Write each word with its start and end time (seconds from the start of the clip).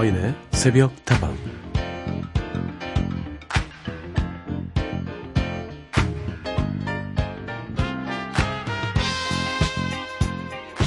서인의 0.00 0.34
새벽 0.52 1.04
다방 1.04 1.36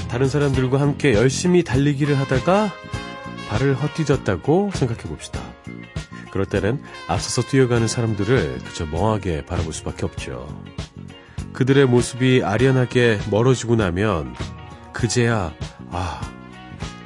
다른 0.10 0.28
사람들과 0.28 0.82
함께 0.82 1.14
열심히 1.14 1.64
달리기를 1.64 2.18
하다가 2.18 2.71
발을 3.50 3.75
헛디뎠다고 3.75 4.73
생각해 4.73 5.04
봅시다. 5.04 5.39
그럴 6.32 6.48
때는 6.48 6.82
앞서서 7.07 7.48
뛰어가는 7.48 7.88
사람들을 7.88 8.59
그저 8.66 8.88
멍하게 8.88 9.45
바라볼 9.45 9.73
수밖에 9.73 10.05
없죠. 10.05 10.48
그들의 11.52 11.86
모습이 11.86 12.41
아련하게 12.43 13.19
멀어지고 13.30 13.75
나면 13.75 14.33
그제야 14.91 15.54
아, 15.91 16.21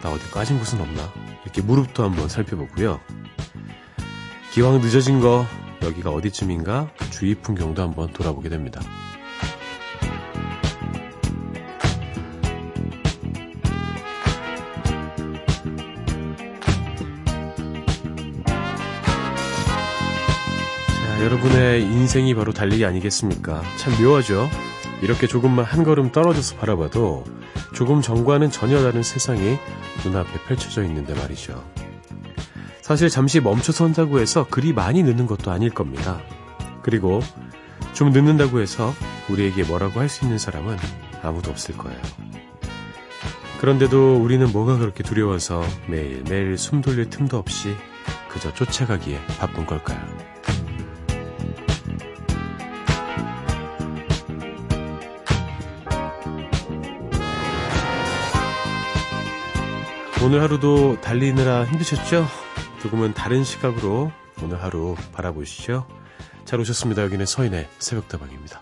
나 0.02 0.10
어디 0.10 0.32
까진 0.32 0.58
곳은 0.58 0.80
없나? 0.80 1.27
이렇게 1.48 1.62
무릎도 1.62 2.04
한번 2.04 2.28
살펴보고요. 2.28 3.00
기왕 4.52 4.82
늦어진 4.82 5.22
거 5.22 5.46
여기가 5.82 6.12
어디쯤인가 6.12 6.92
주위 7.10 7.36
풍경도 7.36 7.82
한번 7.82 8.12
돌아보게 8.12 8.50
됩니다. 8.50 8.82
여러분의 21.22 21.82
인생이 21.82 22.36
바로 22.36 22.52
달리기 22.52 22.84
아니겠습니까? 22.84 23.62
참 23.77 24.04
묘하죠? 24.04 24.50
이렇게 25.02 25.27
조금만 25.27 25.64
한 25.64 25.86
걸음 25.86 26.12
떨어져서 26.12 26.58
바라봐도 26.58 27.24
조금 27.78 28.02
전과는 28.02 28.50
전혀 28.50 28.82
다른 28.82 29.04
세상이 29.04 29.60
눈앞에 30.04 30.32
펼쳐져 30.48 30.84
있는데 30.86 31.14
말이죠. 31.14 31.64
사실 32.82 33.08
잠시 33.08 33.40
멈춰서 33.40 33.86
한다고 33.86 34.20
해서 34.20 34.48
그리 34.50 34.74
많이 34.74 35.04
늦는 35.04 35.28
것도 35.28 35.52
아닐 35.52 35.70
겁니다. 35.70 36.20
그리고 36.82 37.20
좀 37.94 38.12
늦는다고 38.12 38.62
해서 38.62 38.92
우리에게 39.30 39.64
뭐라고 39.64 40.00
할 40.00 40.10
수 40.10 40.26
있는 40.26 40.40
사람은 40.40 40.76
아무도 41.22 41.52
없을 41.52 41.78
거예요. 41.78 42.02
그런데도 43.62 44.24
우리는 44.24 44.52
뭐가 44.52 44.80
그렇게 44.80 45.04
두려워서 45.04 45.62
매일매일 45.88 46.58
숨 46.58 46.82
돌릴 46.82 47.12
틈도 47.12 47.38
없이 47.38 47.76
그저 48.28 48.52
쫓아가기에 48.55 49.24
바쁜 49.38 49.68
걸까요? 49.68 50.16
오늘 60.28 60.42
하루도 60.42 61.00
달리느라 61.00 61.64
힘드셨죠? 61.64 62.28
조금은 62.82 63.14
다른 63.14 63.46
시각으로 63.46 64.12
오늘 64.44 64.62
하루 64.62 64.97
바라보시죠. 65.14 65.88
잘 66.44 66.59
오셨습니다. 66.59 67.02
여기는 67.03 67.25
서인의 67.25 67.70
새벽다방입니다. 67.80 68.59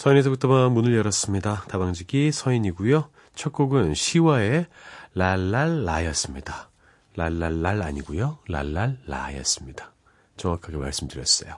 서인에서부터 0.00 0.70
문을 0.70 0.96
열었습니다. 0.96 1.64
다방지기 1.68 2.32
서인이고요. 2.32 3.10
첫 3.34 3.52
곡은 3.52 3.92
시와의 3.92 4.66
랄랄라였습니다. 5.12 6.70
랄랄랄 7.16 7.82
아니고요. 7.82 8.38
랄랄라였습니다. 8.48 9.92
정확하게 10.38 10.78
말씀드렸어요. 10.78 11.54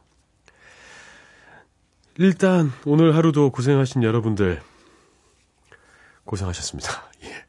일단 2.19 2.73
오늘 2.85 3.15
하루도 3.15 3.53
고생하신 3.53 4.03
여러분들 4.03 4.61
고생하셨습니다. 6.25 6.91
예. 7.23 7.45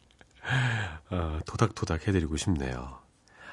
아, 1.10 1.40
토닥토닥 1.48 2.08
해드리고 2.08 2.38
싶네요. 2.38 3.00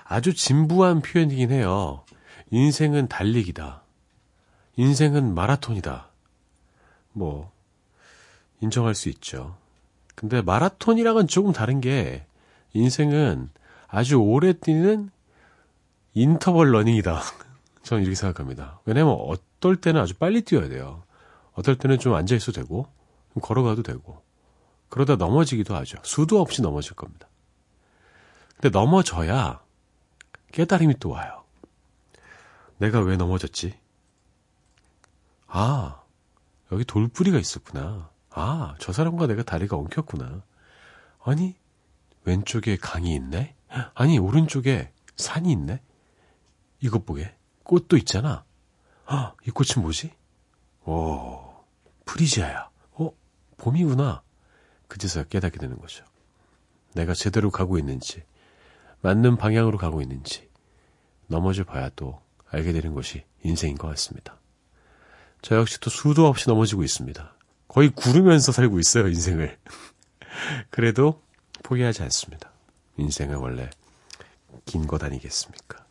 아주 0.05 0.35
진부한 0.35 1.01
표현이긴 1.01 1.53
해요. 1.53 2.05
인생은 2.51 3.09
달리기다. 3.09 3.83
인생은 4.77 5.35
마라톤이다. 5.35 6.10
뭐 7.13 7.53
인정할 8.61 8.95
수 8.95 9.09
있죠. 9.09 9.57
근데 10.15 10.43
마라톤이랑은 10.43 11.29
조금 11.29 11.53
다른 11.53 11.81
게 11.81 12.27
인생은 12.73 13.51
아주 13.89 14.17
오래 14.17 14.53
뛰는 14.53 15.11
인터벌 16.15 16.73
러닝이다. 16.73 17.23
저는 17.83 18.03
이렇게 18.03 18.15
생각합니다. 18.15 18.81
왜냐면 18.85 19.15
어떨 19.19 19.77
때는 19.77 20.01
아주 20.01 20.15
빨리 20.15 20.43
뛰어야 20.43 20.69
돼요. 20.69 21.03
어떨 21.55 21.77
때는 21.77 21.99
좀 21.99 22.15
앉아 22.15 22.35
있어도 22.35 22.61
되고, 22.61 22.87
걸어가도 23.41 23.83
되고, 23.83 24.23
그러다 24.89 25.17
넘어지기도 25.17 25.75
하죠. 25.77 25.99
수도 26.03 26.41
없이 26.41 26.63
넘어질 26.63 26.95
겁니다. 26.95 27.29
근데 28.57 28.71
넘어져야 28.71 29.63
깨달음이 30.53 30.99
또 31.01 31.11
와요. 31.11 31.45
내가 32.79 33.01
왜 33.01 33.17
넘어졌지? 33.17 33.75
아, 35.47 36.00
여기 36.73 36.85
돌뿌리가 36.85 37.39
있었구나. 37.39 38.11
아, 38.31 38.75
저 38.79 38.93
사람과 38.93 39.27
내가 39.27 39.43
다리가 39.43 39.77
엉켰구나. 39.77 40.43
아니, 41.23 41.57
왼쪽에 42.25 42.77
강이 42.77 43.15
있네? 43.15 43.55
아니, 43.95 44.19
오른쪽에 44.19 44.93
산이 45.17 45.51
있네? 45.53 45.81
이것 46.81 47.05
보게. 47.05 47.35
꽃도 47.65 47.97
있잖아. 47.99 48.45
아, 49.07 49.35
이 49.47 49.51
꽃은 49.51 49.83
뭐지? 49.83 50.13
오, 50.85 51.41
프리지아야. 52.05 52.71
어, 52.93 53.11
봄이구나. 53.57 54.23
그제서야 54.89 55.25
깨닫게 55.25 55.59
되는 55.59 55.79
거죠. 55.79 56.05
내가 56.95 57.15
제대로 57.15 57.51
가고 57.51 57.79
있는지, 57.79 58.25
맞는 59.03 59.37
방향으로 59.37 59.79
가고 59.79 60.03
있는지, 60.03 60.49
넘어져 61.29 61.65
봐야 61.65 61.91
또 61.95 62.21
알게 62.49 62.73
되는 62.73 62.95
것이 62.95 63.25
인생인 63.43 63.77
것 63.79 63.87
같습니다. 63.89 64.40
저 65.43 65.57
역시 65.57 65.81
또 65.81 65.91
수도 65.91 66.27
없이 66.27 66.49
넘어지고 66.49 66.83
있습니다. 66.83 67.35
거의 67.69 67.91
구르면서 67.91 68.53
살고 68.53 68.79
있어요, 68.79 69.09
인생을. 69.09 69.57
그래도 70.71 71.23
포기하지 71.63 72.03
않습니다. 72.03 72.51
인생은 72.97 73.37
원래 73.37 73.71
긴 74.67 74.87
것 74.87 75.03
아니겠습니까? 75.03 75.85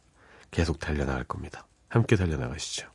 계속 0.52 0.80
달려나갈 0.80 1.24
겁니다. 1.24 1.66
함께 1.88 2.16
달려나가시죠. 2.16 2.88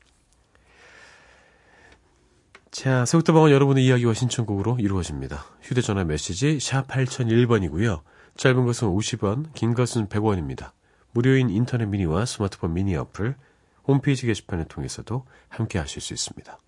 자, 2.70 3.04
새우다방은 3.06 3.50
여러분의 3.52 3.86
이야기와 3.86 4.14
신청곡으로 4.14 4.78
이루어집니다. 4.80 5.44
휴대전화 5.62 6.04
메시지 6.04 6.58
샵 6.58 6.88
8001번이고요. 6.88 8.02
짧은 8.36 8.66
것은 8.66 8.88
50원, 8.88 9.52
긴 9.54 9.74
것은 9.74 10.08
100원입니다. 10.08 10.72
무료인 11.12 11.50
인터넷 11.50 11.86
미니와 11.86 12.26
스마트폰 12.26 12.74
미니 12.74 12.96
어플, 12.96 13.36
홈페이지 13.86 14.26
게시판을 14.26 14.66
통해서도 14.66 15.26
함께 15.48 15.78
하실 15.78 16.00
수 16.00 16.14
있습니다. 16.14 16.58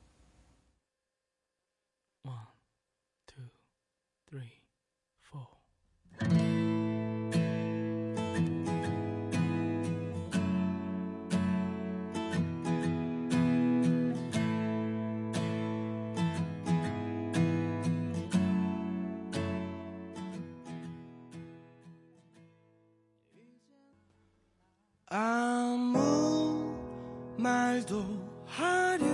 말도 27.46 28.04
하려 28.44 29.06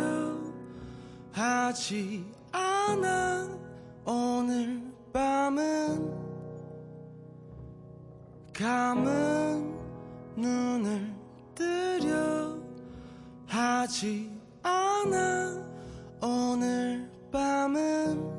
하지 1.33 2.25
않아 2.51 3.59
오늘 4.07 4.81
밤은 5.13 6.11
감은 8.55 9.77
눈을 10.37 11.15
뜨려 11.55 12.59
하지 13.47 14.31
않아 14.63 15.67
오늘 16.23 17.11
밤은 17.31 18.33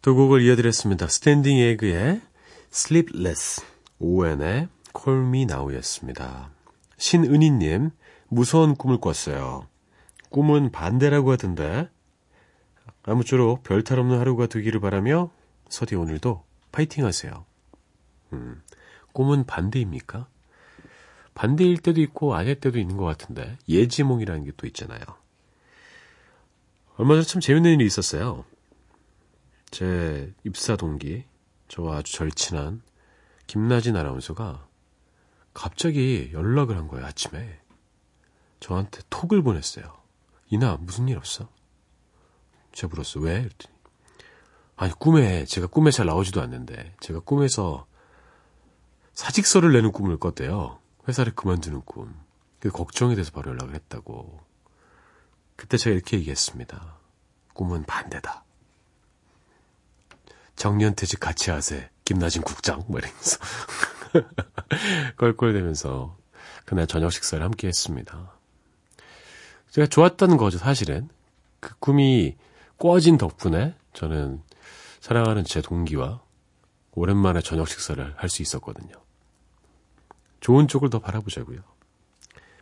두 0.00 0.14
곡을 0.14 0.40
이어드렸습니다. 0.42 1.08
Standing 1.08 1.58
Egg의 1.58 2.20
Sleepless, 2.72 3.60
O.WHEN의 3.98 4.68
Me 5.08 5.42
Now였습니다. 5.42 6.50
신은희님, 6.98 7.90
무서운 8.28 8.74
꿈을 8.74 8.98
꿨어요. 8.98 9.66
꿈은 10.30 10.72
반대라고 10.72 11.32
하던데 11.32 11.88
아무쪼록 13.04 13.62
별탈 13.62 13.98
없는 14.00 14.18
하루가 14.18 14.46
되기를 14.46 14.80
바라며 14.80 15.30
서디 15.68 15.94
오늘도 15.94 16.44
파이팅 16.72 17.04
하세요. 17.04 17.44
음, 18.32 18.62
꿈은 19.12 19.44
반대입니까? 19.46 20.26
반대일 21.34 21.78
때도 21.78 22.00
있고 22.00 22.34
아닐 22.34 22.58
때도 22.58 22.78
있는 22.78 22.96
것 22.96 23.04
같은데 23.04 23.58
예지몽이라는 23.68 24.44
게 24.44 24.52
또 24.56 24.66
있잖아요. 24.66 25.00
얼마 26.96 27.14
전에 27.14 27.24
참 27.24 27.40
재밌는 27.40 27.74
일이 27.74 27.84
있었어요. 27.86 28.44
제 29.70 30.32
입사 30.44 30.76
동기, 30.76 31.24
저와 31.68 31.98
아주 31.98 32.12
절친한 32.14 32.82
김나진 33.46 33.96
아나운서가 33.96 34.66
갑자기 35.56 36.28
연락을 36.34 36.76
한 36.76 36.86
거예요, 36.86 37.06
아침에. 37.06 37.58
저한테 38.60 39.00
톡을 39.08 39.42
보냈어요. 39.42 39.90
이나, 40.50 40.76
무슨 40.78 41.08
일 41.08 41.16
없어? 41.16 41.48
제가 42.72 42.90
물었어. 42.90 43.20
왜? 43.20 43.40
그랬더니. 43.40 43.74
아니, 44.76 44.92
꿈에, 44.92 45.46
제가 45.46 45.66
꿈에 45.66 45.90
잘 45.90 46.04
나오지도 46.04 46.42
않는데, 46.42 46.94
제가 47.00 47.20
꿈에서 47.20 47.86
사직서를 49.14 49.72
내는 49.72 49.92
꿈을 49.92 50.18
꿨대요. 50.18 50.78
회사를 51.08 51.34
그만두는 51.34 51.80
꿈. 51.86 52.14
그 52.60 52.68
걱정이 52.68 53.16
돼서 53.16 53.30
바로 53.30 53.52
연락을 53.52 53.74
했다고. 53.76 54.38
그때 55.56 55.78
제가 55.78 55.94
이렇게 55.94 56.18
얘기했습니다. 56.18 56.98
꿈은 57.54 57.84
반대다. 57.84 58.44
정년퇴직 60.54 61.18
같이 61.18 61.50
하세. 61.50 61.88
김나진 62.04 62.42
국장. 62.42 62.84
뭐 62.88 62.98
이러면서. 62.98 63.38
껄껄대면서 65.16 66.16
그날 66.64 66.86
저녁 66.86 67.12
식사를 67.12 67.42
함께 67.44 67.68
했습니다. 67.68 68.32
제가 69.70 69.86
좋았던 69.86 70.36
거죠, 70.36 70.58
사실은. 70.58 71.08
그 71.60 71.74
꿈이 71.78 72.36
꿔진 72.78 73.18
덕분에 73.18 73.74
저는 73.92 74.42
사랑하는 75.00 75.44
제 75.44 75.60
동기와 75.60 76.20
오랜만에 76.92 77.40
저녁 77.40 77.68
식사를 77.68 78.14
할 78.16 78.28
수 78.28 78.42
있었거든요. 78.42 78.94
좋은 80.40 80.68
쪽을 80.68 80.90
더 80.90 80.98
바라보자고요. 80.98 81.60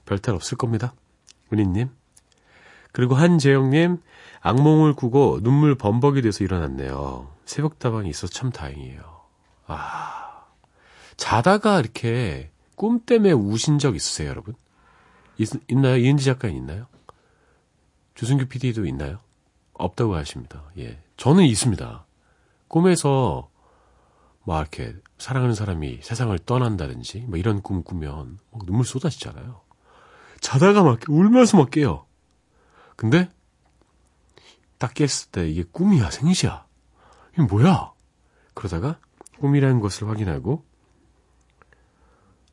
별탈 0.07 0.35
없을 0.35 0.57
겁니다. 0.57 0.95
은희님. 1.53 1.91
그리고 2.93 3.15
한재영님, 3.15 3.99
악몽을 4.41 4.95
꾸고 4.95 5.41
눈물 5.43 5.75
범벅이 5.75 6.23
돼서 6.23 6.45
일어났네요. 6.45 7.29
새벽다방이 7.45 8.09
있어서 8.11 8.33
참 8.33 8.51
다행이에요. 8.51 9.03
아, 9.67 10.24
자다가 11.17 11.81
이렇게 11.81 12.51
꿈 12.77 13.01
때문에 13.01 13.33
우신 13.33 13.79
적 13.79 13.97
있으세요, 13.97 14.29
여러분? 14.31 14.55
있, 15.39 15.49
있나요? 15.69 15.97
이은지 15.97 16.25
작가님 16.25 16.57
있나요? 16.57 16.87
주승규 18.15 18.47
PD도 18.47 18.87
있나요? 18.87 19.19
없다고 19.75 20.15
하십니다. 20.15 20.65
예. 20.79 21.03
저는 21.17 21.45
있습니다. 21.45 22.07
꿈에서 22.69 23.51
막 24.45 24.61
이렇게 24.61 24.95
사랑하는 25.19 25.55
사람이 25.55 26.01
세상을 26.03 26.37
떠난다든지 26.41 27.21
뭐 27.29 27.39
이런 27.39 27.63
꿈 27.63 27.83
꾸면 27.83 28.39
눈물 28.67 28.85
쏟아지잖아요. 28.85 29.61
자다가 30.41 30.83
막 30.83 31.01
울면서 31.09 31.57
막 31.57 31.71
깨요. 31.71 32.07
근데 32.97 33.29
딱 34.79 34.95
깼을 34.95 35.09
때 35.33 35.49
이게 35.49 35.65
꿈이야 35.73 36.11
생시야. 36.11 36.67
이게 37.33 37.43
뭐야? 37.43 37.93
그러다가 38.53 38.99
꿈이라는 39.41 39.81
것을 39.81 40.09
확인하고 40.09 40.65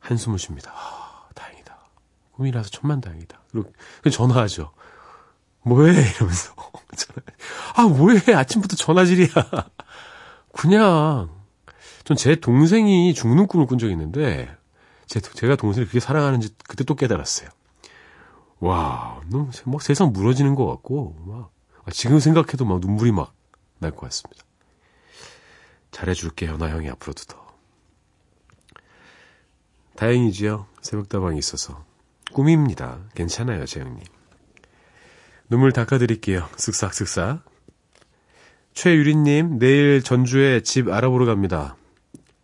한숨을 0.02 0.38
쉽니다. 0.38 0.72
아, 0.74 1.28
다행이다. 1.34 1.76
꿈이라서 2.32 2.70
천만 2.70 3.00
다행이다. 3.00 3.40
그리고 3.50 3.70
전화하죠. 4.10 4.72
뭐해? 5.62 5.92
이러면서. 5.92 6.54
아, 7.76 7.84
뭐해? 7.86 8.34
아침부터 8.34 8.76
전화질이야. 8.76 9.28
그냥, 10.52 11.30
전 12.04 12.16
제 12.16 12.34
동생이 12.36 13.14
죽는 13.14 13.46
꿈을 13.46 13.66
꾼 13.66 13.78
적이 13.78 13.92
있는데, 13.92 14.54
제, 15.06 15.20
제가 15.20 15.56
동생을 15.56 15.86
그렇게 15.86 16.00
사랑하는지 16.00 16.54
그때 16.68 16.84
또 16.84 16.94
깨달았어요. 16.94 17.48
와, 18.60 19.20
너무 19.30 19.50
막 19.66 19.82
세상 19.82 20.12
무너지는 20.12 20.54
것 20.56 20.66
같고, 20.66 21.16
막, 21.26 21.50
아, 21.84 21.90
지금 21.90 22.18
생각해도 22.20 22.64
막 22.64 22.80
눈물이 22.80 23.12
막 23.12 23.34
날 23.80 23.90
것 23.90 24.02
같습니다. 24.02 24.44
잘해줄게, 25.90 26.46
현아 26.46 26.68
형이 26.70 26.88
앞으로도 26.90 27.24
더. 27.24 27.41
다행이지요. 29.96 30.66
새벽다방이 30.80 31.38
있어서. 31.38 31.84
꿈입니다. 32.32 33.00
괜찮아요, 33.14 33.66
재영님. 33.66 34.02
눈물 35.48 35.72
닦아드릴게요. 35.72 36.48
쓱싹쓱싹. 36.56 37.42
최유리님, 38.74 39.58
내일 39.58 40.02
전주에 40.02 40.62
집 40.62 40.88
알아보러 40.88 41.26
갑니다. 41.26 41.76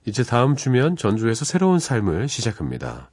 이제 0.05 0.23
다음 0.23 0.57
주면 0.57 0.97
전주에서 0.97 1.45
새로운 1.45 1.79
삶을 1.79 2.29
시작합니다. 2.29 3.11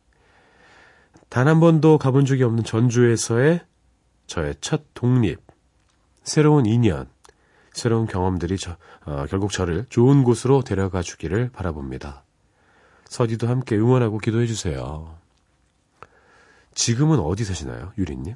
단 1.30 1.48
한 1.48 1.60
번도 1.60 1.98
가본 1.98 2.26
적이 2.26 2.44
없는 2.44 2.64
전주에서의 2.64 3.62
저의 4.28 4.56
첫 4.62 4.84
독립, 4.94 5.40
새로운 6.24 6.66
인연, 6.66 7.10
새로운 7.72 8.06
경험들이 8.08 8.58
저, 8.58 8.76
어, 9.06 9.26
결국 9.30 9.52
저를 9.52 9.86
좋은 9.90 10.24
곳으로 10.24 10.62
데려가 10.64 11.02
주기를 11.02 11.50
바라봅니다. 11.52 12.25
서디도 13.08 13.48
함께 13.48 13.76
응원하고 13.78 14.18
기도해 14.18 14.46
주세요. 14.48 15.16
지금은 16.74 17.20
어디 17.20 17.46
사시나요, 17.46 17.94
유리님? 17.98 18.36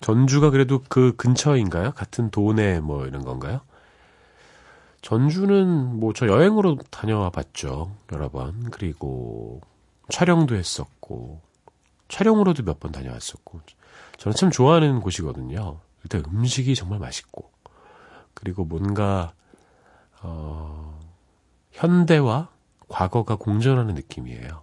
전주가 0.00 0.50
그래도 0.50 0.82
그 0.88 1.14
근처인가요? 1.16 1.92
같은 1.92 2.30
도내 2.30 2.80
뭐 2.80 3.06
이런 3.06 3.24
건가요? 3.24 3.60
전주는 5.02 5.98
뭐 5.98 6.12
저 6.12 6.26
여행으로 6.26 6.78
다녀와 6.90 7.30
봤죠. 7.30 7.94
여러 8.12 8.28
번. 8.28 8.70
그리고 8.70 9.60
촬영도 10.10 10.54
했었고, 10.56 11.40
촬영으로도 12.08 12.64
몇 12.64 12.80
번 12.80 12.92
다녀왔었고. 12.92 13.60
저는 14.18 14.36
참 14.36 14.50
좋아하는 14.50 15.00
곳이거든요. 15.00 15.80
일단 16.02 16.22
음식이 16.26 16.74
정말 16.74 16.98
맛있고, 16.98 17.50
그리고 18.34 18.64
뭔가, 18.64 19.32
어, 20.22 20.98
현대와 21.72 22.48
과거가 22.90 23.36
공존하는 23.36 23.94
느낌이에요. 23.94 24.62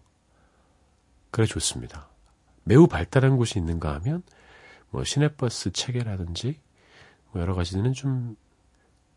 그래 1.32 1.46
좋습니다. 1.46 2.10
매우 2.64 2.88
발달한 2.88 3.38
곳이 3.38 3.58
있는가 3.58 3.96
하면, 3.96 4.22
뭐 4.90 5.04
시내버스 5.04 5.72
체계라든지 5.72 6.60
뭐 7.32 7.42
여러 7.42 7.56
가지는 7.56 7.94
좀 7.94 8.36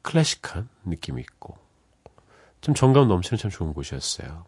클래식한 0.02 0.68
느낌이 0.84 1.20
있고 1.20 1.58
좀 2.60 2.74
정감 2.74 3.08
넘치는 3.08 3.38
참 3.38 3.50
좋은 3.50 3.72
곳이었어요. 3.72 4.46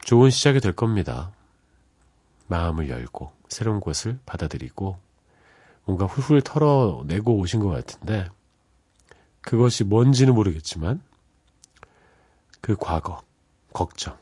좋은 0.00 0.30
시작이 0.30 0.60
될 0.60 0.72
겁니다. 0.72 1.32
마음을 2.46 2.88
열고 2.88 3.32
새로운 3.48 3.80
곳을 3.80 4.18
받아들이고 4.24 4.98
뭔가 5.84 6.06
훌훌 6.06 6.40
털어내고 6.42 7.36
오신 7.36 7.60
것 7.60 7.68
같은데 7.68 8.28
그것이 9.40 9.84
뭔지는 9.84 10.34
모르겠지만 10.34 11.02
그 12.60 12.76
과거, 12.76 13.22
걱정 13.72 14.16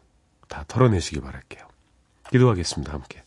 다 0.49 0.65
털어내시기 0.69 1.21
바랄게요. 1.21 1.67
기도하겠습니다. 2.31 2.93
함께. 2.93 3.23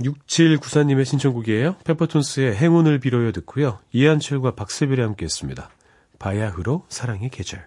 6794님의 0.00 1.04
신청곡이에요. 1.04 1.76
페퍼톤스의 1.84 2.56
행운을 2.56 2.98
빌어요 2.98 3.32
듣고요. 3.32 3.78
이한철과 3.92 4.54
박세별이 4.54 5.00
함께 5.00 5.24
했습니다. 5.24 5.70
바야흐로 6.18 6.86
사랑의 6.88 7.30
계절. 7.30 7.66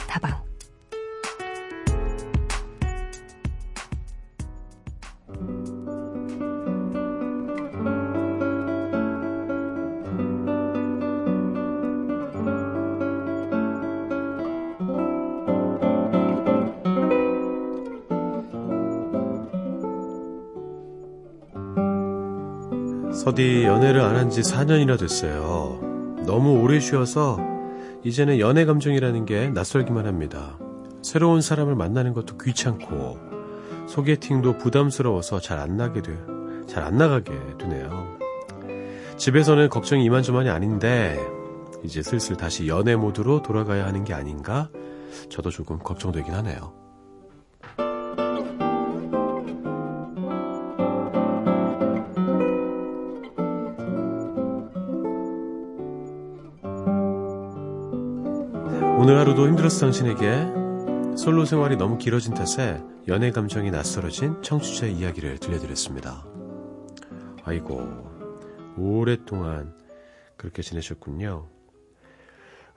서디 23.41 23.63
연애를 23.63 24.01
안 24.01 24.15
한 24.17 24.29
지 24.29 24.41
4년이나 24.41 24.99
됐어요. 24.99 25.79
너무 26.27 26.61
오래 26.61 26.79
쉬어서 26.79 27.39
이제는 28.03 28.39
연애 28.39 28.65
감정이라는 28.65 29.25
게 29.25 29.49
낯설기만 29.49 30.05
합니다. 30.05 30.59
새로운 31.01 31.41
사람을 31.41 31.73
만나는 31.75 32.13
것도 32.13 32.37
귀찮고 32.37 33.17
소개팅도 33.87 34.59
부담스러워서 34.59 35.39
잘 35.39 35.57
안 35.57 35.75
나게 35.75 36.03
돼, 36.03 36.15
잘 36.67 36.83
안 36.83 36.97
나가게 36.97 37.31
되네요. 37.57 38.15
집에서는 39.17 39.69
걱정이 39.69 40.03
이만저만이 40.05 40.49
아닌데 40.49 41.19
이제 41.83 42.03
슬슬 42.03 42.35
다시 42.37 42.67
연애 42.67 42.95
모드로 42.95 43.41
돌아가야 43.41 43.85
하는 43.87 44.03
게 44.03 44.13
아닌가? 44.13 44.69
저도 45.29 45.49
조금 45.49 45.79
걱정되긴 45.79 46.31
하네요. 46.35 46.73
하루도 59.21 59.47
힘들었어 59.47 59.81
당신에게 59.81 60.47
솔로 61.15 61.45
생활이 61.45 61.75
너무 61.75 61.99
길어진 61.99 62.33
탓에 62.33 62.81
연애 63.07 63.29
감정이 63.29 63.69
낯설어진 63.69 64.41
청취자의 64.41 64.97
이야기를 64.97 65.37
들려드렸습니다. 65.37 66.25
아이고 67.43 68.73
오랫동안 68.77 69.75
그렇게 70.37 70.63
지내셨군요. 70.63 71.47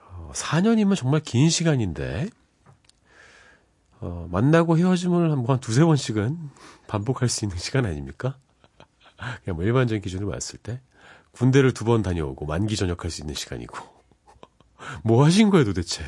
어, 0.03 0.31
4년이면 0.35 0.95
정말 0.95 1.21
긴 1.21 1.49
시간인데 1.49 2.29
어, 3.99 4.27
만나고 4.29 4.77
헤어짐을 4.77 5.31
한, 5.31 5.43
한 5.47 5.59
두세 5.59 5.83
번씩은 5.83 6.37
반복할 6.85 7.27
수 7.27 7.45
있는 7.45 7.57
시간 7.57 7.87
아닙니까? 7.87 8.37
그냥 9.43 9.55
뭐 9.55 9.65
일반적인 9.65 9.99
기준으로 10.03 10.29
봤을 10.29 10.59
때 10.59 10.79
군대를 11.31 11.73
두 11.73 11.85
번 11.85 12.03
다녀오고 12.03 12.45
만기 12.45 12.75
전역할 12.75 13.09
수 13.09 13.21
있는 13.21 13.33
시간이고 13.33 13.75
뭐 15.03 15.25
하신 15.25 15.49
거예요 15.49 15.65
도대체? 15.65 16.03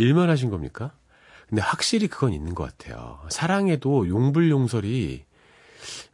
일만 0.00 0.30
하신 0.30 0.50
겁니까? 0.50 0.92
근데 1.48 1.60
확실히 1.60 2.08
그건 2.08 2.32
있는 2.32 2.54
것 2.54 2.64
같아요. 2.64 3.20
사랑에도 3.28 4.08
용불용설이 4.08 5.24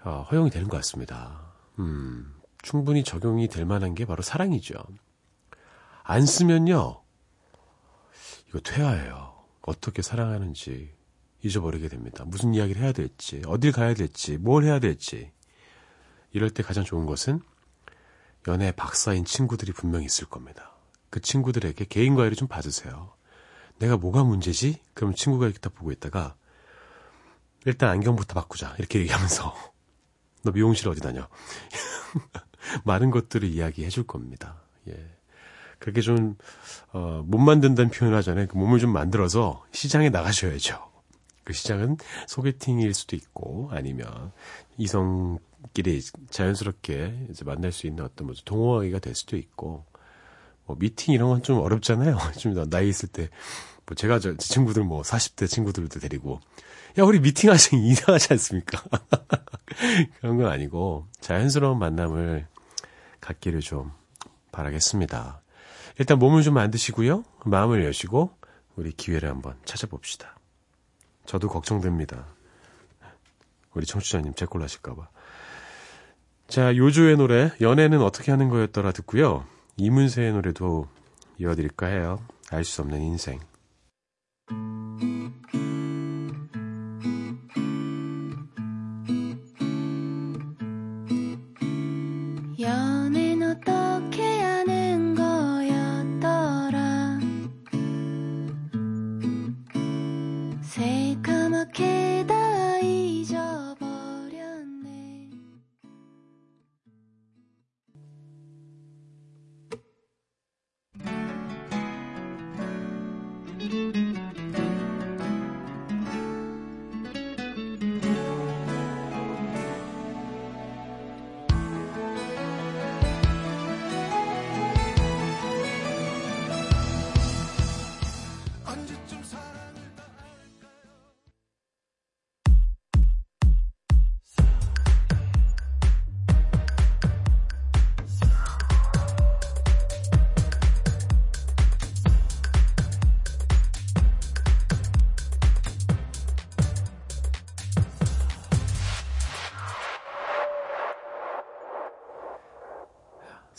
어, 0.05 0.27
허용이 0.31 0.51
되는 0.51 0.69
것 0.69 0.77
같습니다. 0.79 1.53
음, 1.79 2.35
충분히 2.63 3.05
적용이 3.05 3.49
될 3.49 3.65
만한 3.65 3.95
게 3.95 4.05
바로 4.05 4.23
사랑이죠. 4.23 4.75
안 6.03 6.25
쓰면요, 6.25 7.03
이거 8.49 8.61
퇴화예요. 8.61 9.35
어떻게 9.63 10.03
사랑하는지 10.03 10.93
잊어버리게 11.43 11.89
됩니다. 11.89 12.25
무슨 12.27 12.55
이야기를 12.55 12.83
해야 12.83 12.93
될지, 12.93 13.43
어딜 13.47 13.73
가야 13.73 13.95
될지, 13.95 14.37
뭘 14.39 14.65
해야 14.65 14.79
될지. 14.79 15.31
이럴 16.33 16.51
때 16.51 16.63
가장 16.63 16.85
좋은 16.85 17.07
것은 17.07 17.41
연애 18.49 18.73
박사인 18.73 19.25
친구들이 19.25 19.73
분명히 19.73 20.07
있을 20.07 20.29
겁니다. 20.29 20.73
그 21.11 21.21
친구들에게 21.21 21.85
개인 21.87 22.15
과외를 22.15 22.37
좀 22.37 22.49
받으세요. 22.49 23.16
내가 23.79 23.97
뭐가 23.97 24.25
문제지? 24.25 24.81
그럼 24.95 25.15
친구가 25.15 25.47
이렇게 25.47 25.59
딱 25.59 25.75
보고 25.75 25.93
있다가 25.93 26.35
일단 27.65 27.91
안경부터 27.91 28.35
바꾸자 28.35 28.75
이렇게 28.79 29.01
얘기하면서 29.01 29.55
너 30.45 30.53
미용실 30.53 30.89
어디 30.89 31.01
다녀? 31.01 31.29
많은 32.85 33.11
것들을 33.11 33.49
이야기해 33.49 33.89
줄 33.89 34.07
겁니다. 34.07 34.63
예. 34.89 35.17
그렇게 35.79 36.01
좀, 36.01 36.37
어, 36.93 37.23
못 37.27 37.39
만든다는 37.39 37.91
표현을 37.91 38.17
하잖아요. 38.19 38.47
그 38.47 38.57
몸을 38.57 38.79
좀 38.79 38.93
만들어서 38.93 39.65
시장에 39.73 40.09
나가셔야죠. 40.09 40.91
그 41.45 41.53
시장은 41.53 41.99
소개팅일 42.27 42.95
수도 42.95 43.15
있고, 43.15 43.69
아니면 43.73 44.33
이성끼리 44.79 46.03
자연스럽게 46.31 47.29
이제 47.31 47.45
만날 47.45 47.73
수 47.73 47.87
있는 47.87 48.05
어떤 48.05 48.27
뭐 48.27 48.35
동호회가 48.45 48.99
될 48.99 49.15
수도 49.15 49.37
있고, 49.37 49.85
뭐 50.67 50.77
미팅 50.79 51.15
이런 51.15 51.29
건 51.29 51.43
좀 51.43 51.59
어렵잖아요. 51.61 52.19
좀 52.39 52.69
나이 52.69 52.89
있을 52.89 53.09
때. 53.09 53.29
뭐 53.87 53.95
제가 53.95 54.19
저, 54.19 54.37
제 54.37 54.49
친구들 54.55 54.83
뭐 54.83 55.03
40대 55.03 55.49
친구들도 55.49 56.01
데리고 56.01 56.41
야 56.99 57.05
우리 57.05 57.21
미팅 57.21 57.51
하자 57.51 57.77
이상하지 57.77 58.33
않습니까? 58.33 58.83
그런 60.21 60.37
건 60.39 60.47
아니고 60.51 61.07
자연스러운 61.21 61.79
만남을 61.79 62.47
갖기를 63.21 63.61
좀 63.61 63.93
바라겠습니다. 64.51 65.41
일단 65.99 66.19
몸을 66.19 66.43
좀 66.43 66.55
만드시고요. 66.55 67.25
마음을 67.45 67.85
여시고 67.85 68.31
우리 68.75 68.93
기회를 68.93 69.29
한번 69.31 69.55
찾아봅시다. 69.65 70.37
저도 71.25 71.49
걱정됩니다. 71.49 72.27
우리 73.75 73.87
청취자님 73.87 74.35
제꼴 74.35 74.63
하실까봐. 74.63 75.09
자, 76.49 76.77
요조의 76.77 77.17
노래 77.17 77.51
연애는 77.61 78.01
어떻게 78.03 78.31
하는 78.31 78.49
거였더라 78.49 78.93
듣고요. 78.93 79.45
이문세의 79.79 80.33
노래도 80.33 80.87
이어드릴까 81.39 81.87
해요. 81.87 82.19
알 82.51 82.65
수 82.65 82.83
없는 82.83 83.01
인생. 83.03 83.41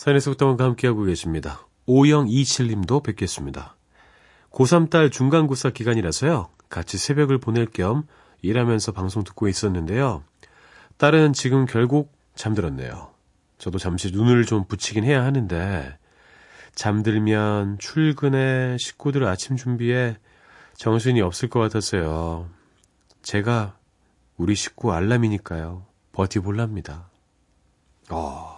사연에서 0.07 0.31
부터원과 0.31 0.63
함께하고 0.63 1.03
계십니다. 1.03 1.67
5027님도 1.85 3.03
뵙겠습니다. 3.03 3.75
고3 4.51 4.89
딸 4.89 5.09
중간고사 5.09 5.71
기간이라서요. 5.71 6.47
같이 6.69 6.97
새벽을 6.97 7.39
보낼 7.39 7.65
겸 7.65 8.07
일하면서 8.41 8.93
방송 8.93 9.25
듣고 9.25 9.49
있었는데요. 9.49 10.23
딸은 10.95 11.33
지금 11.33 11.65
결국 11.65 12.13
잠들었네요. 12.35 13.11
저도 13.57 13.79
잠시 13.79 14.11
눈을 14.11 14.45
좀 14.45 14.63
붙이긴 14.65 15.03
해야 15.03 15.25
하는데 15.25 15.97
잠들면 16.73 17.77
출근에 17.77 18.77
식구들 18.77 19.25
아침 19.25 19.57
준비에 19.57 20.15
정신이 20.75 21.19
없을 21.19 21.49
것 21.49 21.59
같았어요. 21.59 22.49
제가 23.23 23.75
우리 24.37 24.55
식구 24.55 24.93
알람이니까요. 24.93 25.85
버티볼랍니다. 26.13 27.09
어. 28.09 28.56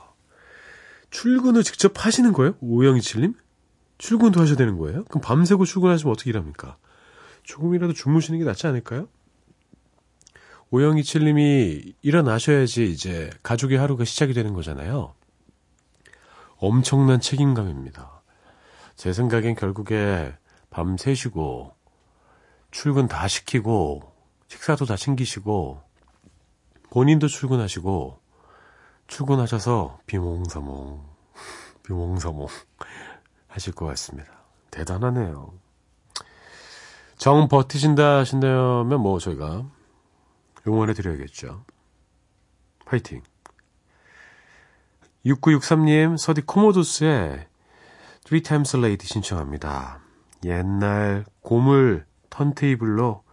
출근을 1.09 1.63
직접 1.63 2.05
하시는 2.05 2.33
거예요? 2.33 2.55
오영이칠님? 2.61 3.33
출근도 3.97 4.41
하셔야 4.41 4.55
되는 4.55 4.77
거예요? 4.77 5.03
그럼 5.05 5.21
밤새고 5.21 5.65
출근하시면 5.65 6.11
어떻게 6.11 6.29
일합니까? 6.29 6.77
조금이라도 7.43 7.93
주무시는 7.93 8.39
게 8.39 8.45
낫지 8.45 8.67
않을까요? 8.67 9.07
오영이칠님이 10.71 11.95
일어나셔야지 12.01 12.91
이제 12.91 13.29
가족의 13.41 13.77
하루가 13.77 14.05
시작이 14.05 14.33
되는 14.33 14.53
거잖아요. 14.53 15.15
엄청난 16.57 17.19
책임감입니다. 17.19 18.21
제 18.95 19.13
생각엔 19.13 19.55
결국에 19.55 20.33
밤 20.69 20.97
새시고, 20.97 21.73
출근 22.69 23.07
다 23.07 23.27
시키고, 23.27 24.13
식사도 24.47 24.85
다 24.85 24.95
챙기시고, 24.95 25.81
본인도 26.91 27.27
출근하시고, 27.27 28.19
출근하셔서 29.09 29.99
비몽사몽, 30.05 31.03
비몽사몽 31.83 32.47
하실 33.47 33.73
것 33.73 33.85
같습니다. 33.87 34.31
대단하네요. 34.71 35.51
정 37.17 37.49
버티신다 37.49 38.19
하신다면 38.19 39.01
뭐 39.01 39.19
저희가 39.19 39.65
응원해 40.65 40.93
드려야겠죠. 40.93 41.65
파이팅. 42.85 43.21
6963님, 45.25 46.17
서디 46.17 46.41
코모도스의 46.41 47.47
Three 48.23 48.41
Times 48.41 48.77
Lady 48.77 49.05
신청합니다. 49.05 49.99
옛날 50.45 51.25
고물 51.41 52.05
턴테이블로 52.29 53.23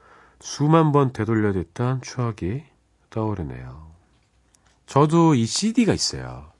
수만 0.40 0.90
번 0.90 1.12
되돌려 1.12 1.52
댔던 1.52 2.00
추억이 2.02 2.64
떠오르네요. 3.10 3.85
저도 4.86 5.34
이 5.34 5.46
CD가 5.46 5.92
있어요. 5.92 6.52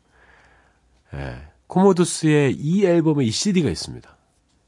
예, 1.14 1.48
코모도스의 1.68 2.54
이 2.54 2.84
앨범에 2.84 3.24
이 3.24 3.30
CD가 3.30 3.70
있습니다. 3.70 4.16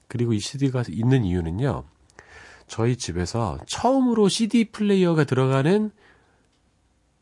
그리고 0.06 0.32
이 0.32 0.40
CD가 0.40 0.84
있는 0.88 1.24
이유는요. 1.24 1.84
저희 2.66 2.96
집에서 2.96 3.58
처음으로 3.66 4.28
CD 4.28 4.64
플레이어가 4.66 5.24
들어가는 5.24 5.90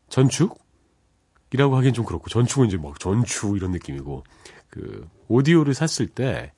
전축이라고 0.09 1.77
하기엔 1.77 1.95
좀 1.95 2.05
그렇고 2.05 2.29
전축은 2.29 2.67
이제 2.69 2.77
막 2.77 2.99
전축 3.01 3.57
이런 3.57 3.73
느낌이고 3.73 4.25
그 4.71 5.09
오디오를 5.29 5.75
샀을 5.75 6.09
때 6.09 6.53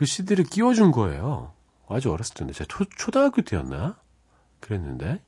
그 0.00 0.06
CD를 0.06 0.44
끼워준 0.44 0.92
거예요. 0.92 1.52
아주 1.86 2.10
어렸을 2.10 2.34
때인데 2.34 2.54
제가 2.54 2.66
초, 2.68 2.84
초등학교 2.96 3.42
때였나 3.42 3.98
그랬는데 4.60 5.22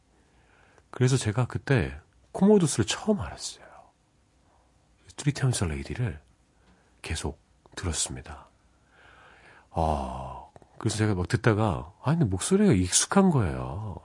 그래서 0.90 1.18
제가 1.18 1.46
그때 1.46 1.94
Commodores를 2.32 2.86
처음 2.86 3.20
알았어요. 3.20 3.64
Three 5.16 5.40
Times 5.40 5.64
a 5.64 5.70
Lady를 5.70 6.20
계속 7.02 7.38
들었습니다. 7.76 8.48
아, 9.70 10.46
그래서 10.78 10.96
제가 10.96 11.14
막 11.14 11.28
듣다가, 11.28 11.92
아니, 12.02 12.24
목소리가 12.24 12.72
익숙한 12.72 13.30
거예요. 13.30 14.00